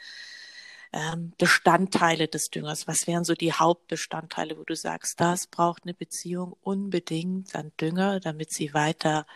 ähm, 0.93 1.33
Bestandteile 1.39 2.29
des 2.29 2.51
Düngers? 2.51 2.87
Was 2.87 3.07
wären 3.07 3.25
so 3.25 3.35
die 3.35 3.53
Hauptbestandteile, 3.53 4.59
wo 4.59 4.65
du 4.65 4.77
sagst, 4.77 5.21
das 5.21 5.47
braucht 5.47 5.85
eine 5.85 5.95
Beziehung 5.95 6.55
unbedingt 6.63 7.55
an 7.55 7.73
Dünger, 7.81 8.21
damit 8.21 8.53
sie 8.53 8.75
weiter 8.75 9.27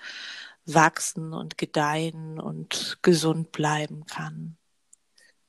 wachsen 0.67 1.33
und 1.33 1.57
gedeihen 1.59 2.39
und 2.41 2.99
gesund 3.03 3.53
bleiben 3.53 4.05
kann? 4.07 4.57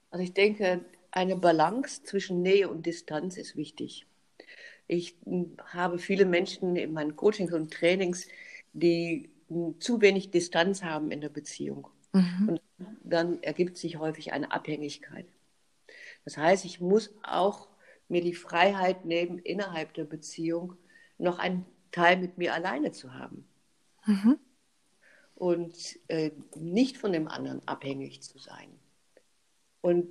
Also 0.10 0.24
ich 0.24 0.34
denke, 0.34 0.86
eine 1.12 1.36
Balance 1.36 2.04
zwischen 2.04 2.42
Nähe 2.42 2.70
und 2.70 2.86
Distanz 2.86 3.38
ist 3.38 3.56
wichtig. 3.56 4.06
Ich 4.88 5.18
habe 5.66 6.00
viele 6.00 6.26
Menschen 6.26 6.76
in 6.76 6.94
meinen 6.94 7.16
Coachings 7.16 7.52
und 7.52 7.74
Trainings, 7.74 8.28
die 8.74 9.30
zu 9.80 10.02
wenig 10.02 10.32
Distanz 10.32 10.84
haben 10.84 11.12
in 11.12 11.22
der 11.22 11.30
Beziehung. 11.30 11.88
Mhm. 12.14 12.50
Und 12.50 12.62
dann 13.04 13.42
ergibt 13.44 13.78
sich 13.78 13.98
häufig 13.98 14.34
eine 14.34 14.52
Abhängigkeit. 14.52 15.26
Das 16.26 16.38
heißt, 16.38 16.66
ich 16.66 16.80
muss 16.80 17.14
auch 17.24 17.68
mir 18.10 18.22
die 18.22 18.34
Freiheit 18.34 19.06
nehmen, 19.06 19.40
innerhalb 19.40 19.94
der 19.94 20.06
Beziehung 20.06 20.76
noch 21.18 21.40
einen 21.40 21.66
Teil 21.92 22.18
mit 22.18 22.38
mir 22.38 22.54
alleine 22.54 22.92
zu 22.92 23.14
haben. 23.14 23.48
Mhm. 24.06 24.40
Und 25.38 26.00
äh, 26.08 26.32
nicht 26.56 26.98
von 26.98 27.14
dem 27.14 27.28
anderen 27.28 27.62
abhängig 27.68 28.22
zu 28.22 28.40
sein. 28.40 28.70
Und 29.82 30.08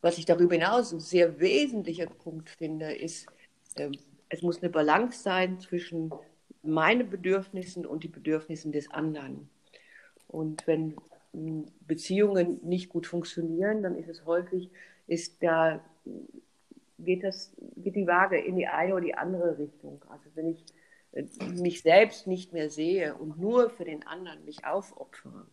was 0.00 0.18
ich 0.18 0.24
darüber 0.24 0.54
hinaus 0.54 0.92
ein 0.92 1.00
sehr 1.00 1.40
wesentlicher 1.40 2.06
Punkt 2.06 2.48
finde, 2.50 2.94
ist, 2.94 3.26
äh, 3.74 3.90
es 4.28 4.42
muss 4.42 4.62
eine 4.62 4.70
Balance 4.70 5.22
sein 5.22 5.58
zwischen 5.58 6.12
meinen 6.62 7.10
Bedürfnissen 7.10 7.86
und 7.86 8.04
die 8.04 8.08
Bedürfnissen 8.08 8.72
des 8.72 8.90
anderen. 8.90 9.48
Und 10.28 10.66
wenn 10.66 10.96
hm, 11.32 11.66
Beziehungen 11.80 12.60
nicht 12.62 12.88
gut 12.88 13.06
funktionieren, 13.06 13.82
dann 13.82 13.96
ist 13.96 14.08
es 14.08 14.24
häufig 14.26 14.70
ist 15.08 15.42
da, 15.42 15.80
geht, 16.98 17.24
das, 17.24 17.52
geht 17.76 17.96
die 17.96 18.06
Waage 18.06 18.38
in 18.38 18.56
die 18.56 18.66
eine 18.66 18.92
oder 18.92 19.04
die 19.04 19.14
andere 19.14 19.58
Richtung. 19.58 20.00
Also 20.08 20.24
wenn 20.34 20.48
ich 20.48 20.64
mich 21.12 21.82
selbst 21.82 22.26
nicht 22.26 22.52
mehr 22.52 22.70
sehe 22.70 23.14
und 23.14 23.38
nur 23.38 23.70
für 23.70 23.84
den 23.84 24.06
anderen 24.06 24.44
mich 24.44 24.64
aufopfere, 24.64 25.46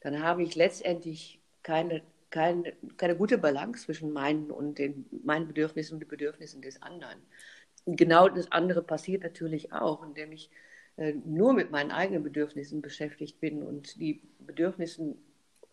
dann 0.00 0.22
habe 0.22 0.42
ich 0.42 0.54
letztendlich 0.54 1.40
keine, 1.62 2.02
keine, 2.30 2.72
keine 2.96 3.16
gute 3.16 3.38
Balance 3.38 3.84
zwischen 3.84 4.12
meinen 4.12 4.50
und 4.50 4.78
den, 4.78 5.06
meinen 5.24 5.48
Bedürfnissen 5.48 5.94
und 5.94 6.00
den 6.00 6.08
Bedürfnissen 6.08 6.62
des 6.62 6.80
anderen. 6.82 7.18
Und 7.84 7.96
genau 7.96 8.28
das 8.28 8.50
andere 8.52 8.82
passiert 8.82 9.22
natürlich 9.22 9.72
auch, 9.72 10.02
indem 10.04 10.32
ich 10.32 10.50
äh, 10.96 11.12
nur 11.24 11.52
mit 11.52 11.70
meinen 11.70 11.90
eigenen 11.90 12.22
Bedürfnissen 12.22 12.80
beschäftigt 12.82 13.40
bin 13.40 13.62
und 13.62 14.00
die 14.00 14.22
Bedürfnisse 14.38 15.16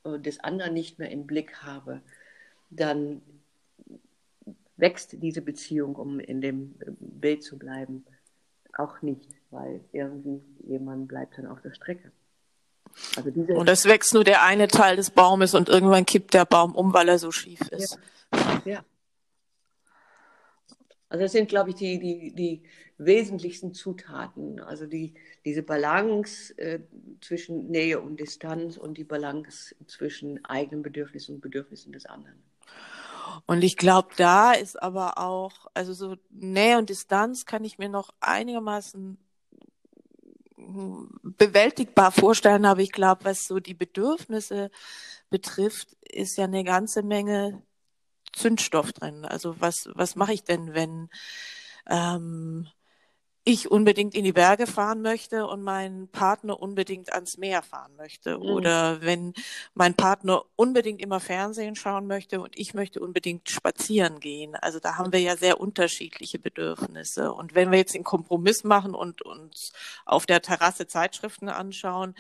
äh, 0.04 0.20
des 0.20 0.40
anderen 0.40 0.74
nicht 0.74 1.00
mehr 1.00 1.12
im 1.12 1.28
Blick 1.28 1.62
habe 1.62 2.02
dann 2.72 3.22
wächst 4.78 5.22
diese 5.22 5.42
Beziehung, 5.42 5.96
um 5.96 6.20
in 6.20 6.42
dem 6.42 6.76
Bild 7.00 7.44
zu 7.44 7.60
bleiben, 7.60 8.06
auch 8.78 9.02
nicht, 9.02 9.30
weil 9.50 9.82
irgendwie 9.92 10.42
jemand 10.68 11.08
bleibt 11.08 11.38
dann 11.38 11.48
auf 11.48 11.62
der 11.62 11.74
Strecke. 11.74 12.12
Also 13.16 13.32
diese 13.32 13.54
und 13.54 13.70
es 13.70 13.86
wächst 13.86 14.14
nur 14.14 14.24
der 14.24 14.44
eine 14.44 14.68
Teil 14.68 14.96
des 14.96 15.12
Baumes 15.12 15.54
und 15.54 15.70
irgendwann 15.70 16.06
kippt 16.06 16.34
der 16.34 16.46
Baum 16.46 16.76
um, 16.76 16.94
weil 16.94 17.08
er 17.08 17.20
so 17.20 17.32
schief 17.32 17.62
ist. 17.70 17.98
Ja. 18.34 18.62
ja. 18.66 18.86
Also 21.10 21.24
das 21.24 21.32
sind, 21.34 21.50
glaube 21.50 21.72
ich, 21.72 21.76
die, 21.76 22.00
die, 22.00 22.34
die 22.34 22.64
wesentlichsten 22.98 23.74
Zutaten. 23.74 24.60
Also 24.60 24.86
die, 24.86 25.14
diese 25.44 25.64
Balance 25.64 26.58
äh, 26.58 26.80
zwischen 27.20 27.68
Nähe 27.70 28.00
und 28.00 28.20
Distanz 28.20 28.78
und 28.78 28.98
die 28.98 29.04
Balance 29.04 29.76
zwischen 29.88 30.44
eigenen 30.46 30.84
Bedürfnissen 30.84 31.36
und 31.36 31.42
Bedürfnissen 31.42 31.92
des 31.92 32.06
anderen. 32.06 32.42
Und 33.46 33.64
ich 33.64 33.78
glaube, 33.78 34.10
da 34.18 34.54
ist 34.54 34.82
aber 34.82 35.18
auch, 35.18 35.68
also 35.74 35.94
so 35.94 36.16
Nähe 36.30 36.78
und 36.78 36.90
Distanz 36.90 37.46
kann 37.46 37.64
ich 37.64 37.78
mir 37.78 37.90
noch 37.90 38.10
einigermaßen 38.20 39.18
hm, 40.56 41.20
bewältigbar 41.24 42.12
vorstellen, 42.12 42.66
aber 42.66 42.82
ich 42.82 42.92
glaube, 42.92 43.26
was 43.26 43.46
so 43.48 43.60
die 43.60 43.74
Bedürfnisse 43.74 44.72
betrifft, 45.30 45.96
ist 46.02 46.38
ja 46.38 46.46
eine 46.46 46.64
ganze 46.64 47.04
Menge 47.04 47.64
Zündstoff 48.34 48.94
drin. 48.94 49.26
Also 49.26 49.60
was, 49.60 49.90
was 49.94 50.16
mache 50.16 50.34
ich 50.34 50.44
denn, 50.44 50.74
wenn 50.74 51.10
ähm, 51.90 52.68
ich 53.44 53.72
unbedingt 53.72 54.14
in 54.14 54.24
die 54.24 54.34
Berge 54.34 54.68
fahren 54.68 55.02
möchte 55.02 55.48
und 55.48 55.64
mein 55.64 56.08
Partner 56.10 56.62
unbedingt 56.62 57.12
ans 57.12 57.38
Meer 57.38 57.64
fahren 57.64 57.96
möchte. 57.96 58.38
Mhm. 58.38 58.44
Oder 58.44 59.02
wenn 59.02 59.34
mein 59.74 59.96
Partner 59.96 60.44
unbedingt 60.56 61.02
immer 61.02 61.20
Fernsehen 61.20 61.76
schauen 61.76 62.06
möchte 62.06 62.40
und 62.40 62.58
ich 62.58 62.76
möchte 62.76 63.00
unbedingt 63.00 63.50
spazieren 63.50 64.20
gehen. 64.20 64.56
Also 64.56 64.80
da 64.80 64.98
haben 64.98 65.12
wir 65.12 65.22
ja 65.22 65.36
sehr 65.38 65.60
unterschiedliche 65.60 66.38
Bedürfnisse. 66.38 67.34
Und 67.34 67.56
wenn 67.56 67.72
wir 67.72 67.80
jetzt 67.80 67.96
einen 67.96 68.04
Kompromiss 68.04 68.64
machen 68.64 68.94
und 68.94 69.24
uns 69.24 69.74
auf 70.06 70.28
der 70.28 70.42
Terrasse 70.42 70.86
Zeitschriften 70.86 71.50
anschauen, 71.50 72.14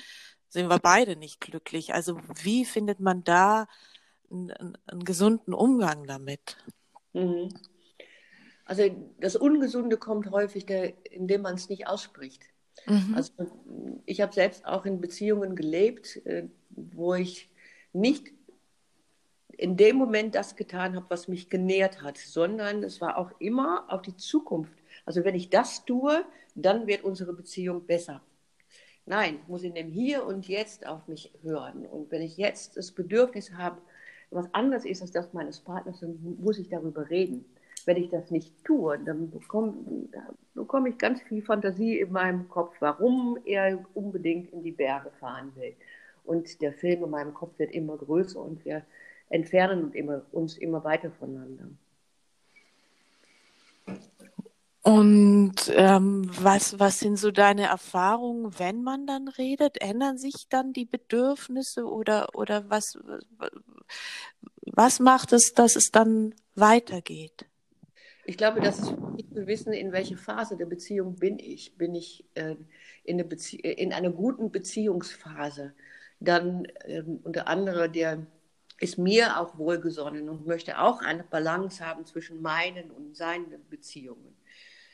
sind 0.50 0.70
wir 0.70 0.80
beide 0.80 1.16
nicht 1.16 1.40
glücklich. 1.40 1.94
Also 1.94 2.20
wie 2.42 2.66
findet 2.66 3.00
man 3.00 3.24
da 3.24 3.68
einen, 4.32 4.75
einen 4.88 5.06
gesunden 5.06 5.54
Umgang 5.54 6.08
damit? 6.08 6.58
Mhm. 7.13 7.50
Also 8.72 8.84
das 9.20 9.36
Ungesunde 9.36 9.98
kommt 9.98 10.32
häufig, 10.32 10.66
der, 10.66 10.94
indem 11.12 11.42
man 11.42 11.56
es 11.56 11.68
nicht 11.68 11.88
ausspricht. 11.88 12.46
Mhm. 12.86 13.16
Also 13.18 13.34
ich 14.06 14.22
habe 14.22 14.32
selbst 14.32 14.66
auch 14.66 14.86
in 14.86 15.01
Beziehungen 15.01 15.58
gelebt, 15.58 16.25
äh, 16.25 16.48
wo 16.70 17.13
ich 17.16 17.50
nicht 17.92 18.32
in 19.50 19.75
dem 19.75 19.98
Moment 19.98 20.36
das 20.36 20.56
getan 20.56 20.96
habe, 20.96 21.06
was 21.10 21.28
mich 21.28 21.50
genährt 21.50 22.01
hat, 22.01 22.18
sondern 22.18 22.82
es 22.84 23.01
war 23.01 23.18
auch 23.18 23.32
immer 23.42 23.92
auf 23.92 24.04
die 24.04 24.16
Zukunft. 24.16 24.72
Also 25.06 25.25
wenn 25.25 25.36
ich 25.36 25.50
das 25.50 25.84
tue, 25.84 26.24
dann 26.56 26.88
wird 26.88 27.04
unsere 27.04 27.34
Beziehung 27.34 27.86
besser. 27.86 28.22
Nein, 29.06 29.40
ich 29.42 29.48
muss 29.50 29.63
in 29.63 29.75
dem 29.75 29.92
Hier 29.92 30.25
und 30.25 30.48
Jetzt 30.48 30.88
auf 30.88 31.10
mich 31.10 31.34
hören. 31.44 31.86
Und 31.86 32.10
wenn 32.10 32.22
ich 32.22 32.38
jetzt 32.38 32.78
das 32.78 32.94
Bedürfnis 32.94 33.51
habe, 33.51 33.82
was 34.30 34.48
anders 34.54 34.86
ist 34.86 35.01
als 35.01 35.12
das 35.12 35.34
meines 35.34 35.60
Partners, 35.60 36.00
dann 36.00 36.38
muss 36.40 36.58
ich 36.58 36.70
darüber 36.70 37.10
reden 37.10 37.44
wenn 37.86 37.98
ich 37.98 38.10
das 38.10 38.32
nicht 38.32 38.64
tue, 38.64 39.00
dann 39.00 39.30
bekomme, 39.30 39.74
bekomme 40.54 40.90
ich 40.90 40.98
ganz 40.98 41.22
viel 41.24 41.42
Fantasie 41.42 42.00
in 42.00 42.12
meinem 42.12 42.50
Kopf, 42.50 42.76
warum 42.80 43.38
er 43.46 43.84
unbedingt 43.94 44.52
in 44.52 44.64
die 44.64 44.72
Berge 44.72 45.12
fahren 45.20 45.52
will. 45.56 45.76
Und 46.24 46.62
der 46.62 46.74
Film 46.74 47.04
in 47.04 47.10
meinem 47.10 47.34
Kopf 47.34 47.58
wird 47.58 47.72
immer 47.72 47.98
größer 47.98 48.40
und 48.40 48.64
wir 48.66 48.84
entfernen 49.30 49.86
uns 49.86 49.96
immer, 49.96 50.22
uns 50.32 50.58
immer 50.58 50.84
weiter 50.84 51.12
voneinander. 51.12 51.70
Und 54.84 55.72
ähm, 55.76 56.30
was, 56.42 56.80
was 56.80 57.00
sind 57.00 57.18
so 57.18 57.30
deine 57.30 57.68
Erfahrungen, 57.68 58.58
wenn 58.58 58.82
man 58.82 59.06
dann 59.06 59.28
redet? 59.28 59.80
Ändern 59.80 60.18
sich 60.18 60.48
dann 60.50 60.74
die 60.74 60.86
Bedürfnisse 60.86 61.86
oder, 61.86 62.30
oder 62.34 62.70
was, 62.70 62.98
was 64.66 65.00
macht 65.00 65.34
es, 65.34 65.54
dass 65.54 65.76
es 65.76 65.92
dann 65.92 66.34
weitergeht? 66.56 67.46
Ich 68.32 68.38
glaube, 68.38 68.62
das 68.62 68.80
ist 68.80 68.92
wichtig 68.92 69.34
zu 69.34 69.46
wissen, 69.46 69.74
in 69.74 69.92
welche 69.92 70.16
Phase 70.16 70.56
der 70.56 70.66
Beziehung 70.66 71.18
bin 71.18 71.38
ich. 71.38 71.76
Bin 71.78 71.94
ich 71.94 72.24
äh, 72.36 72.56
in, 73.04 73.16
eine 73.16 73.26
Bezie 73.26 73.58
in 73.58 73.92
einer 73.92 74.10
guten 74.10 74.54
Beziehungsphase, 74.54 75.74
dann 76.22 76.64
äh, 76.86 77.04
unter 77.24 77.50
anderem 77.50 77.92
der 77.92 78.26
ist 78.80 78.98
mir 78.98 79.38
auch 79.38 79.58
wohlgesonnen 79.58 80.30
und 80.30 80.48
möchte 80.48 80.80
auch 80.80 81.02
eine 81.02 81.26
Balance 81.26 81.86
haben 81.86 82.06
zwischen 82.06 82.42
meinen 82.42 82.90
und 82.90 83.18
seinen 83.18 83.68
Beziehungen, 83.70 84.38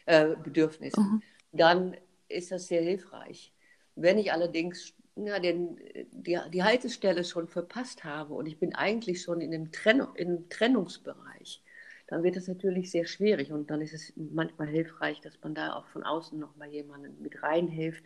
äh, 0.08 0.36
Bedürfnissen. 0.44 1.04
Mhm. 1.04 1.22
Dann 1.52 1.96
ist 2.30 2.52
das 2.52 2.66
sehr 2.66 2.82
hilfreich. 2.82 3.54
Wenn 3.94 4.18
ich 4.18 4.34
allerdings 4.34 4.96
ja, 5.16 5.38
den, 5.38 5.80
die, 6.12 6.40
die 6.52 6.64
Haltestelle 6.64 7.24
schon 7.24 7.48
verpasst 7.48 8.04
habe 8.04 8.34
und 8.34 8.48
ich 8.48 8.58
bin 8.58 8.74
eigentlich 8.74 9.22
schon 9.22 9.42
in 9.42 9.52
dem, 9.52 9.72
Trenn, 9.72 10.08
im 10.16 10.50
Trennungsbereich, 10.50 11.62
dann 12.08 12.24
wird 12.24 12.38
es 12.38 12.48
natürlich 12.48 12.90
sehr 12.90 13.06
schwierig 13.06 13.52
und 13.52 13.70
dann 13.70 13.82
ist 13.82 13.94
es 13.94 14.14
manchmal 14.16 14.68
hilfreich, 14.68 15.20
dass 15.22 15.40
man 15.42 15.54
da 15.54 15.74
auch 15.74 15.88
von 15.88 16.04
außen 16.04 16.40
nochmal 16.40 16.70
jemanden 16.70 17.22
mit 17.22 17.44
reinhilft, 17.44 18.04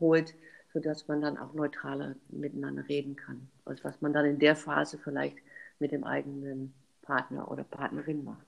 holt, 0.00 0.34
sodass 0.72 1.06
man 1.06 1.20
dann 1.20 1.36
auch 1.36 1.52
neutraler 1.52 2.16
miteinander 2.28 2.88
reden 2.88 3.14
kann, 3.14 3.48
als 3.64 3.84
was 3.84 4.00
man 4.00 4.12
dann 4.12 4.24
in 4.24 4.38
der 4.38 4.56
Phase 4.56 4.98
vielleicht 4.98 5.36
mit 5.78 5.92
dem 5.92 6.04
eigenen 6.04 6.72
Partner 7.02 7.50
oder 7.50 7.64
Partnerin 7.64 8.24
macht. 8.24 8.46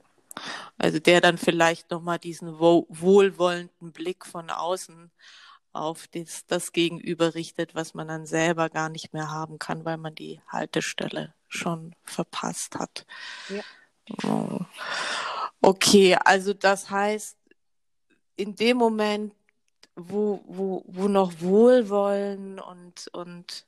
Also 0.78 0.99
der 0.99 1.20
dann 1.20 1.38
vielleicht 1.38 1.90
nochmal 1.90 2.18
diesen 2.18 2.58
wohlwollenden 2.58 3.92
Blick 3.92 4.25
von 4.26 4.50
außen 4.50 5.11
auf 5.73 6.06
das, 6.08 6.46
das 6.46 6.73
Gegenüber 6.73 7.34
richtet, 7.34 7.75
was 7.75 7.94
man 7.94 8.08
dann 8.08 8.26
selber 8.26 8.70
gar 8.70 8.88
nicht 8.88 9.12
mehr 9.12 9.30
haben 9.30 9.58
kann, 9.58 9.84
weil 9.84 9.99
man 9.99 10.14
die 10.14 10.40
Haltestelle 10.49 11.34
schon 11.49 11.94
verpasst 12.04 12.76
hat. 12.76 13.06
Ja. 13.49 13.62
Oh. 14.25 14.61
Okay, 15.61 16.16
also 16.25 16.52
das 16.52 16.90
heißt, 16.90 17.38
in 18.37 18.56
dem 18.56 18.76
Moment, 18.76 19.32
wo, 19.96 20.42
wo, 20.46 20.84
wo 20.87 21.08
noch 21.08 21.32
Wohlwollen 21.40 22.58
und, 22.58 23.08
und 23.12 23.66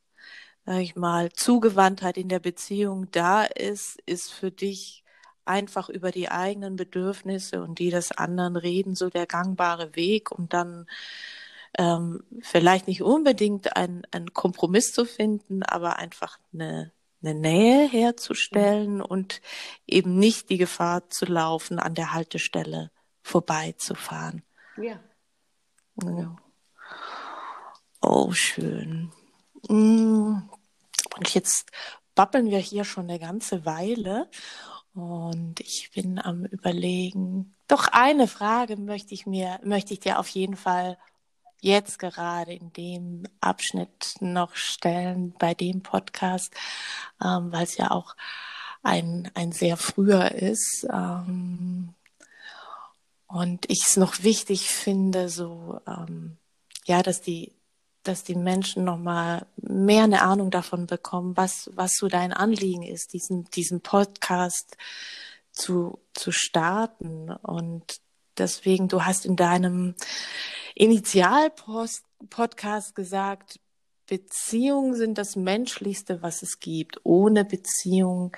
sag 0.66 0.80
ich 0.80 0.96
mal, 0.96 1.32
Zugewandtheit 1.32 2.18
in 2.18 2.28
der 2.28 2.40
Beziehung 2.40 3.10
da 3.12 3.44
ist, 3.44 3.98
ist 4.06 4.32
für 4.32 4.50
dich 4.50 5.04
einfach 5.44 5.88
über 5.88 6.10
die 6.10 6.28
eigenen 6.28 6.76
Bedürfnisse 6.76 7.62
und 7.62 7.78
die 7.78 7.90
des 7.90 8.12
anderen 8.12 8.56
reden 8.56 8.96
so 8.96 9.08
der 9.08 9.26
gangbare 9.26 9.94
Weg, 9.94 10.32
um 10.32 10.48
dann 10.48 10.86
ähm, 11.78 12.24
vielleicht 12.40 12.88
nicht 12.88 13.02
unbedingt 13.02 13.76
einen 13.76 14.32
Kompromiss 14.32 14.92
zu 14.92 15.04
finden, 15.04 15.62
aber 15.62 15.98
einfach 15.98 16.38
eine, 16.52 16.92
eine 17.26 17.38
Nähe 17.38 17.88
herzustellen 17.88 19.00
und 19.00 19.40
eben 19.86 20.18
nicht 20.18 20.50
die 20.50 20.58
Gefahr 20.58 21.08
zu 21.10 21.26
laufen, 21.26 21.78
an 21.78 21.94
der 21.94 22.12
Haltestelle 22.12 22.90
vorbeizufahren. 23.22 24.42
Ja. 24.76 25.00
Genau. 25.96 26.36
Oh, 28.00 28.30
schön. 28.32 29.12
Mm. 29.68 30.42
Und 31.16 31.34
jetzt 31.34 31.70
babbeln 32.14 32.50
wir 32.50 32.58
hier 32.58 32.84
schon 32.84 33.08
eine 33.08 33.18
ganze 33.18 33.64
Weile. 33.64 34.30
Und 34.94 35.60
ich 35.60 35.90
bin 35.94 36.18
am 36.18 36.44
überlegen. 36.44 37.54
Doch 37.68 37.88
eine 37.88 38.28
Frage 38.28 38.76
möchte 38.76 39.14
ich 39.14 39.26
mir, 39.26 39.58
möchte 39.64 39.92
ich 39.92 40.00
dir 40.00 40.18
auf 40.18 40.28
jeden 40.28 40.56
Fall 40.56 40.98
jetzt 41.60 41.98
gerade 41.98 42.52
in 42.52 42.72
dem 42.72 43.24
Abschnitt 43.40 44.16
noch 44.20 44.54
stellen 44.54 45.34
bei 45.38 45.54
dem 45.54 45.82
Podcast, 45.82 46.52
ähm, 47.22 47.52
weil 47.52 47.64
es 47.64 47.76
ja 47.76 47.90
auch 47.90 48.14
ein, 48.82 49.30
ein 49.34 49.52
sehr 49.52 49.76
früher 49.76 50.32
ist. 50.32 50.86
Ähm, 50.92 51.94
und 53.26 53.68
ich 53.68 53.84
es 53.86 53.96
noch 53.96 54.22
wichtig 54.22 54.70
finde, 54.70 55.28
so, 55.28 55.80
ähm, 55.86 56.36
ja, 56.84 57.02
dass 57.02 57.20
die, 57.20 57.52
dass 58.04 58.22
die 58.22 58.36
Menschen 58.36 58.84
nochmal 58.84 59.46
mehr 59.56 60.04
eine 60.04 60.22
Ahnung 60.22 60.52
davon 60.52 60.86
bekommen, 60.86 61.36
was, 61.36 61.70
was 61.74 61.94
so 61.96 62.06
dein 62.06 62.32
Anliegen 62.32 62.84
ist, 62.84 63.12
diesen, 63.12 63.50
diesen 63.50 63.80
Podcast 63.80 64.76
zu, 65.50 65.98
zu 66.14 66.30
starten. 66.30 67.30
Und 67.30 68.00
deswegen, 68.38 68.86
du 68.86 69.04
hast 69.04 69.26
in 69.26 69.34
deinem 69.34 69.96
Initialpodcast 70.78 72.94
gesagt, 72.94 73.58
Beziehungen 74.06 74.94
sind 74.94 75.16
das 75.16 75.34
Menschlichste, 75.34 76.20
was 76.22 76.42
es 76.42 76.60
gibt. 76.60 77.00
Ohne 77.02 77.46
Beziehung 77.46 78.36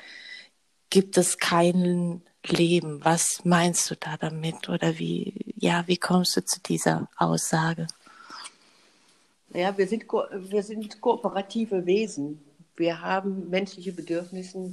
gibt 0.88 1.18
es 1.18 1.38
kein 1.38 2.22
Leben. 2.46 3.04
Was 3.04 3.44
meinst 3.44 3.90
du 3.90 3.96
da 3.96 4.16
damit? 4.16 4.68
Oder 4.68 5.00
wie, 5.00 5.52
ja, 5.56 5.82
wie 5.88 5.96
kommst 5.96 6.36
du 6.36 6.44
zu 6.44 6.60
dieser 6.60 7.08
Aussage? 7.16 7.88
Ja, 9.52 9.76
wir 9.76 9.88
sind, 9.88 10.04
wir 10.04 10.62
sind 10.62 11.00
kooperative 11.00 11.86
Wesen. 11.86 12.40
Wir 12.76 13.00
haben 13.00 13.50
menschliche 13.50 13.90
Bedürfnisse, 13.92 14.70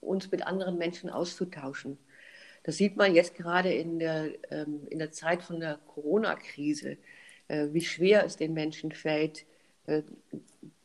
uns 0.00 0.30
mit 0.30 0.46
anderen 0.46 0.78
Menschen 0.78 1.10
auszutauschen. 1.10 1.98
Das 2.64 2.78
sieht 2.78 2.96
man 2.96 3.14
jetzt 3.14 3.34
gerade 3.34 3.72
in 3.72 3.98
der, 3.98 4.30
ähm, 4.50 4.86
in 4.90 4.98
der 4.98 5.12
Zeit 5.12 5.42
von 5.42 5.60
der 5.60 5.78
Corona-Krise, 5.86 6.96
äh, 7.48 7.68
wie 7.72 7.82
schwer 7.82 8.24
es 8.24 8.36
den 8.36 8.54
Menschen 8.54 8.90
fällt, 8.90 9.44
äh, 9.86 10.02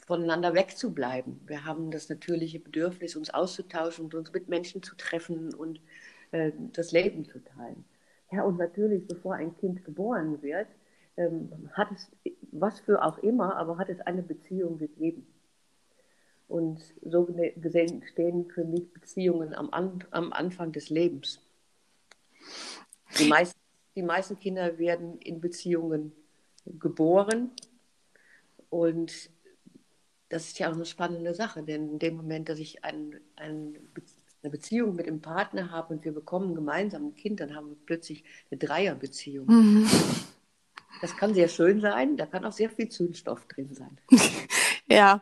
voneinander 0.06 0.54
wegzubleiben. 0.54 1.40
Wir 1.48 1.66
haben 1.66 1.90
das 1.90 2.10
natürliche 2.10 2.60
Bedürfnis, 2.60 3.16
uns 3.16 3.30
auszutauschen 3.30 4.06
und 4.06 4.16
uns 4.16 4.34
mit 4.34 4.50
Menschen 4.50 4.84
zu 4.84 4.96
treffen 4.96 5.54
und 5.54 5.82
äh, 6.32 6.52
das 6.74 6.92
Leben 6.92 7.26
zu 7.26 7.40
teilen. 7.40 7.86
Ja, 8.32 8.44
und 8.44 8.58
natürlich, 8.58 9.08
bevor 9.08 9.36
ein 9.36 9.56
Kind 9.58 9.86
geboren 9.86 10.42
wird, 10.42 10.68
ähm, 11.16 11.70
hat 11.74 11.92
es, 11.92 12.12
was 12.52 12.82
für 12.82 13.04
auch 13.04 13.20
immer, 13.20 13.56
aber 13.56 13.78
hat 13.78 13.90
es 13.90 14.02
eine 14.02 14.22
Beziehung 14.22 14.78
gegeben. 14.78 15.26
Und 16.50 16.82
so 17.04 17.26
gesehen 17.26 18.04
stehen 18.12 18.50
für 18.50 18.66
mich 18.66 18.92
Beziehungen 18.92 19.54
am, 19.54 19.70
am 19.72 20.34
Anfang 20.34 20.72
des 20.72 20.90
Lebens. 20.90 21.40
Die 23.18 23.28
meisten, 23.28 23.60
die 23.96 24.04
meisten 24.04 24.40
Kinder 24.40 24.78
werden 24.78 25.20
in 25.20 25.42
Beziehungen 25.42 26.14
geboren 26.66 27.52
und 28.70 29.32
das 30.30 30.46
ist 30.46 30.60
ja 30.60 30.70
auch 30.70 30.76
eine 30.76 30.86
spannende 30.86 31.34
Sache, 31.34 31.64
denn 31.64 31.90
in 31.90 32.00
dem 32.00 32.16
Moment, 32.16 32.50
dass 32.50 32.60
ich 32.60 32.84
ein, 32.86 33.20
ein, 33.36 33.78
eine 34.44 34.52
Beziehung 34.52 34.96
mit 34.96 35.08
dem 35.08 35.22
Partner 35.22 35.72
habe 35.72 35.96
und 35.96 36.06
wir 36.06 36.14
bekommen 36.14 36.54
gemeinsam 36.54 37.08
ein 37.08 37.16
Kind, 37.16 37.40
dann 37.40 37.56
haben 37.56 37.70
wir 37.70 37.78
plötzlich 37.86 38.24
eine 38.52 38.60
Dreierbeziehung. 38.60 39.48
Mhm. 39.48 39.90
Das 41.02 41.18
kann 41.18 41.34
sehr 41.34 41.48
schön 41.48 41.82
sein, 41.82 42.16
da 42.16 42.26
kann 42.26 42.46
auch 42.46 42.52
sehr 42.52 42.70
viel 42.70 42.90
Zündstoff 42.90 43.46
drin 43.48 43.74
sein. 43.74 43.98
ja, 44.90 45.22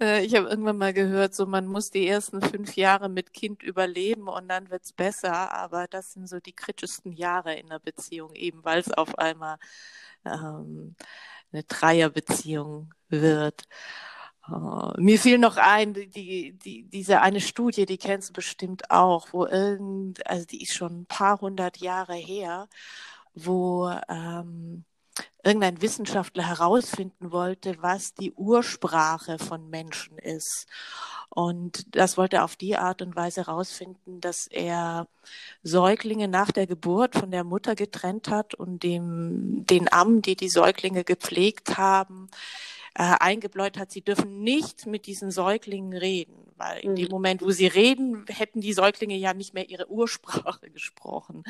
äh, 0.00 0.24
ich 0.24 0.34
habe 0.36 0.48
irgendwann 0.48 0.78
mal 0.78 0.92
gehört, 0.92 1.34
so 1.34 1.46
man 1.46 1.66
muss 1.66 1.90
die 1.90 2.06
ersten 2.06 2.40
fünf 2.40 2.76
Jahre 2.76 3.08
mit 3.08 3.32
Kind 3.32 3.62
überleben 3.62 4.28
und 4.28 4.48
dann 4.48 4.70
wird 4.70 4.84
es 4.84 4.92
besser, 4.92 5.52
aber 5.52 5.86
das 5.88 6.12
sind 6.12 6.28
so 6.28 6.40
die 6.40 6.52
kritischsten 6.52 7.12
Jahre 7.12 7.54
in 7.54 7.68
der 7.68 7.80
Beziehung, 7.80 8.34
eben 8.34 8.64
weil 8.64 8.80
es 8.80 8.92
auf 8.92 9.18
einmal 9.18 9.58
ähm, 10.24 10.96
eine 11.52 11.64
Dreierbeziehung 11.64 12.94
wird. 13.08 13.64
Uh, 14.50 14.92
mir 14.98 15.18
fiel 15.18 15.36
noch 15.38 15.58
ein, 15.58 15.92
die, 15.92 16.56
die, 16.58 16.84
diese 16.88 17.20
eine 17.20 17.40
Studie, 17.40 17.84
die 17.84 17.98
kennst 17.98 18.30
du 18.30 18.32
bestimmt 18.32 18.90
auch, 18.90 19.28
wo 19.32 19.44
irgend, 19.46 20.26
also 20.26 20.46
die 20.46 20.62
ist 20.62 20.72
schon 20.74 21.02
ein 21.02 21.06
paar 21.06 21.40
hundert 21.40 21.78
Jahre 21.78 22.14
her, 22.14 22.68
wo 23.34 23.90
ähm, 24.08 24.84
irgendein 25.44 25.80
Wissenschaftler 25.80 26.46
herausfinden 26.48 27.30
wollte, 27.30 27.76
was 27.80 28.14
die 28.14 28.32
Ursprache 28.32 29.38
von 29.38 29.70
Menschen 29.70 30.18
ist. 30.18 30.66
Und 31.30 31.94
das 31.94 32.16
wollte 32.16 32.36
er 32.36 32.44
auf 32.44 32.56
die 32.56 32.76
Art 32.76 33.02
und 33.02 33.14
Weise 33.14 33.46
herausfinden, 33.46 34.20
dass 34.20 34.46
er 34.46 35.06
Säuglinge 35.62 36.26
nach 36.26 36.50
der 36.50 36.66
Geburt 36.66 37.14
von 37.14 37.30
der 37.30 37.44
Mutter 37.44 37.74
getrennt 37.74 38.28
hat 38.28 38.54
und 38.54 38.82
dem, 38.82 39.64
den 39.66 39.92
Ammen, 39.92 40.22
die 40.22 40.36
die 40.36 40.48
Säuglinge 40.48 41.04
gepflegt 41.04 41.76
haben, 41.76 42.28
äh, 42.94 43.14
eingebläut 43.20 43.78
hat, 43.78 43.92
sie 43.92 44.02
dürfen 44.02 44.42
nicht 44.42 44.86
mit 44.86 45.06
diesen 45.06 45.30
Säuglingen 45.30 45.96
reden, 45.96 46.34
weil 46.56 46.80
in 46.80 46.96
dem 46.96 47.04
mhm. 47.04 47.10
Moment, 47.12 47.42
wo 47.42 47.50
sie 47.50 47.68
reden, 47.68 48.24
hätten 48.28 48.60
die 48.60 48.72
Säuglinge 48.72 49.16
ja 49.16 49.34
nicht 49.34 49.54
mehr 49.54 49.68
ihre 49.68 49.88
Ursprache 49.90 50.70
gesprochen. 50.70 51.44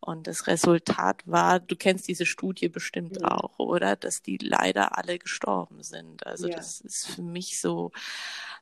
Und 0.00 0.26
das 0.26 0.46
Resultat 0.46 1.26
war, 1.26 1.60
du 1.60 1.76
kennst 1.76 2.08
diese 2.08 2.26
Studie 2.26 2.68
bestimmt 2.68 3.18
ja. 3.20 3.32
auch, 3.32 3.58
oder? 3.58 3.96
Dass 3.96 4.22
die 4.22 4.38
leider 4.38 4.96
alle 4.96 5.18
gestorben 5.18 5.82
sind. 5.82 6.26
Also 6.26 6.48
ja. 6.48 6.56
das 6.56 6.80
ist 6.80 7.08
für 7.08 7.22
mich 7.22 7.60
so 7.60 7.90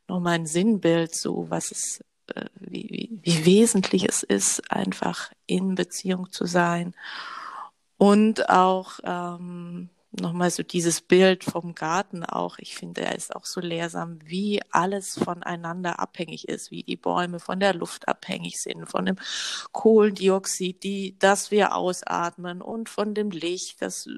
nochmal 0.09 0.35
ein 0.35 0.47
Sinnbild, 0.47 1.15
so 1.15 1.51
was 1.51 1.71
es, 1.71 2.01
äh, 2.35 2.47
wie, 2.55 2.89
wie, 2.91 3.21
wie 3.23 3.45
wesentlich 3.45 4.09
es 4.09 4.23
ist, 4.23 4.71
einfach 4.73 5.31
in 5.47 5.75
Beziehung 5.75 6.31
zu 6.33 6.47
sein. 6.47 6.95
Und 7.99 8.49
auch 8.51 8.99
ähm, 9.05 9.91
nochmal 10.21 10.51
so 10.51 10.63
dieses 10.63 11.01
Bild 11.01 11.45
vom 11.45 11.75
Garten 11.75 12.25
auch. 12.25 12.59
Ich 12.59 12.77
finde, 12.77 13.03
er 13.03 13.15
ist 13.15 13.35
auch 13.35 13.45
so 13.45 13.61
lehrsam, 13.61 14.19
wie 14.25 14.61
alles 14.71 15.19
voneinander 15.19 16.01
abhängig 16.01 16.49
ist, 16.49 16.71
wie 16.71 16.83
die 16.83 16.97
Bäume 16.97 17.41
von 17.41 17.61
der 17.61 17.75
Luft 17.75 18.09
abhängig 18.09 18.61
sind, 18.61 18.87
von 18.87 19.07
dem 19.07 19.17
Kohlendioxid, 19.73 20.83
die, 20.83 21.17
das 21.19 21.51
wir 21.51 21.75
ausatmen 21.75 22.63
und 22.63 22.89
von 22.89 23.15
dem 23.15 23.31
Licht, 23.31 23.83
das, 23.83 24.09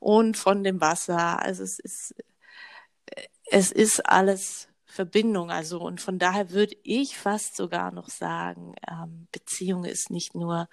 und 0.00 0.36
von 0.36 0.64
dem 0.64 0.80
Wasser. 0.80 1.42
Also 1.42 1.62
es 1.62 1.78
ist, 1.78 2.14
es 3.50 3.72
ist 3.72 4.06
alles 4.08 4.68
Verbindung. 4.84 5.50
Also, 5.50 5.80
und 5.80 6.00
von 6.00 6.18
daher 6.18 6.50
würde 6.50 6.76
ich 6.82 7.18
fast 7.18 7.56
sogar 7.56 7.92
noch 7.92 8.08
sagen, 8.08 8.74
ähm, 8.90 9.28
Beziehung 9.32 9.84
ist 9.84 10.10
nicht 10.10 10.34
nur 10.34 10.68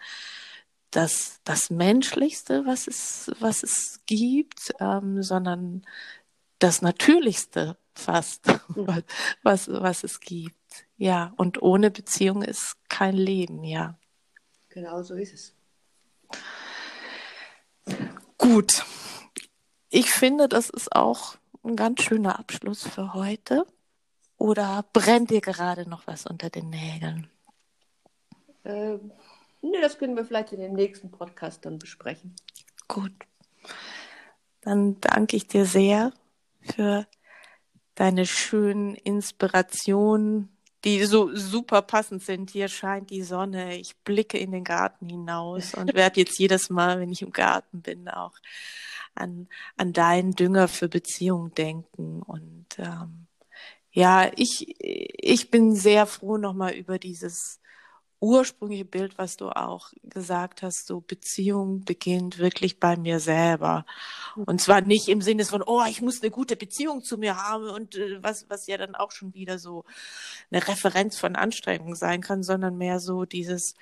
das, 0.95 1.41
das 1.43 1.69
Menschlichste, 1.69 2.65
was 2.65 2.87
es, 2.87 3.31
was 3.39 3.63
es 3.63 4.01
gibt, 4.05 4.73
ähm, 4.79 5.21
sondern 5.21 5.85
das 6.59 6.81
Natürlichste 6.81 7.77
fast, 7.93 8.47
was, 8.69 9.03
was, 9.43 9.67
was 9.67 10.03
es 10.03 10.19
gibt. 10.19 10.55
Ja, 10.97 11.33
und 11.37 11.61
ohne 11.61 11.91
Beziehung 11.91 12.41
ist 12.43 12.77
kein 12.87 13.15
Leben, 13.15 13.63
ja. 13.63 13.97
Genau 14.69 15.03
so 15.03 15.15
ist 15.15 15.33
es. 15.33 15.55
Gut. 18.37 18.85
Ich 19.89 20.11
finde, 20.11 20.47
das 20.47 20.69
ist 20.69 20.95
auch 20.95 21.37
ein 21.63 21.75
ganz 21.75 22.03
schöner 22.03 22.39
Abschluss 22.39 22.87
für 22.87 23.13
heute? 23.13 23.65
Oder 24.37 24.85
brennt 24.93 25.31
dir 25.31 25.41
gerade 25.41 25.89
noch 25.89 26.07
was 26.07 26.25
unter 26.25 26.49
den 26.49 26.69
Nägeln? 26.69 27.29
Ähm, 28.65 29.11
nee, 29.71 29.81
das 29.81 29.97
können 29.97 30.15
wir 30.15 30.25
vielleicht 30.25 30.53
in 30.53 30.59
dem 30.59 30.73
nächsten 30.73 31.11
Podcast 31.11 31.65
dann 31.65 31.79
besprechen. 31.79 32.35
Gut. 32.87 33.13
Dann 34.61 34.99
danke 34.99 35.35
ich 35.35 35.47
dir 35.47 35.65
sehr 35.65 36.11
für 36.61 37.05
deine 37.95 38.25
schönen 38.25 38.95
Inspirationen, 38.95 40.49
die 40.83 41.03
so 41.05 41.35
super 41.35 41.81
passend 41.81 42.23
sind. 42.23 42.51
Hier 42.51 42.67
scheint 42.67 43.09
die 43.09 43.23
Sonne. 43.23 43.77
Ich 43.77 43.95
blicke 43.97 44.37
in 44.37 44.51
den 44.51 44.63
Garten 44.63 45.07
hinaus 45.07 45.73
und 45.73 45.93
werde 45.95 46.19
jetzt 46.19 46.37
jedes 46.37 46.69
Mal, 46.69 46.99
wenn 46.99 47.11
ich 47.11 47.21
im 47.21 47.31
Garten 47.31 47.81
bin, 47.81 48.07
auch 48.07 48.33
an, 49.15 49.47
an 49.77 49.93
deinen 49.93 50.35
Dünger 50.35 50.67
für 50.67 50.89
Beziehungen 50.89 51.53
denken. 51.55 52.21
Und 52.21 52.67
ähm, 52.77 53.27
ja, 53.91 54.29
ich, 54.35 54.75
ich 54.79 55.49
bin 55.49 55.75
sehr 55.75 56.05
froh 56.05 56.37
nochmal 56.37 56.73
über 56.73 56.99
dieses 56.99 57.59
ursprüngliche 58.19 58.85
Bild, 58.85 59.17
was 59.17 59.37
du 59.37 59.49
auch 59.49 59.91
gesagt 60.03 60.61
hast, 60.63 60.87
so 60.87 61.01
Beziehung 61.01 61.83
beginnt 61.83 62.37
wirklich 62.39 62.79
bei 62.79 62.97
mir 62.97 63.19
selber. 63.19 63.85
Und 64.35 64.61
zwar 64.61 64.81
nicht 64.81 65.07
im 65.09 65.21
Sinne 65.21 65.45
von, 65.45 65.61
oh, 65.65 65.83
ich 65.87 66.01
muss 66.01 66.21
eine 66.21 66.31
gute 66.31 66.55
Beziehung 66.55 67.03
zu 67.03 67.17
mir 67.17 67.37
haben 67.37 67.69
und 67.69 67.95
äh, 67.95 68.23
was, 68.23 68.49
was 68.49 68.67
ja 68.67 68.77
dann 68.77 68.95
auch 68.95 69.11
schon 69.11 69.33
wieder 69.33 69.59
so 69.59 69.85
eine 70.51 70.67
Referenz 70.67 71.17
von 71.17 71.35
Anstrengung 71.35 71.95
sein 71.95 72.21
kann, 72.21 72.43
sondern 72.43 72.77
mehr 72.77 72.99
so 72.99 73.25
dieses, 73.25 73.75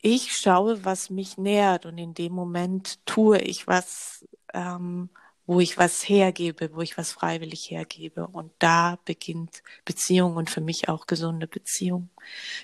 ich 0.00 0.32
schaue, 0.32 0.84
was 0.84 1.10
mich 1.10 1.38
nährt 1.38 1.86
und 1.86 1.96
in 1.96 2.14
dem 2.14 2.32
Moment 2.32 3.04
tue 3.06 3.38
ich 3.38 3.66
was, 3.66 4.26
ähm, 4.52 5.08
wo 5.46 5.60
ich 5.60 5.76
was 5.78 6.08
hergebe, 6.08 6.70
wo 6.74 6.80
ich 6.80 6.96
was 6.96 7.12
freiwillig 7.12 7.70
hergebe. 7.70 8.26
Und 8.26 8.52
da 8.58 8.98
beginnt 9.04 9.62
Beziehung 9.84 10.36
und 10.36 10.50
für 10.50 10.60
mich 10.60 10.88
auch 10.88 11.06
gesunde 11.06 11.46
Beziehung. 11.46 12.08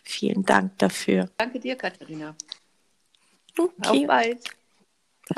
Vielen 0.04 0.44
Dank 0.44 0.78
dafür. 0.78 1.30
Danke 1.36 1.60
dir, 1.60 1.76
Katharina. 1.76 2.34
Okay. 3.58 4.02
Auf 4.02 4.06
bald. 4.06 4.44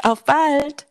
Auf 0.02 0.24
bald. 0.24 0.86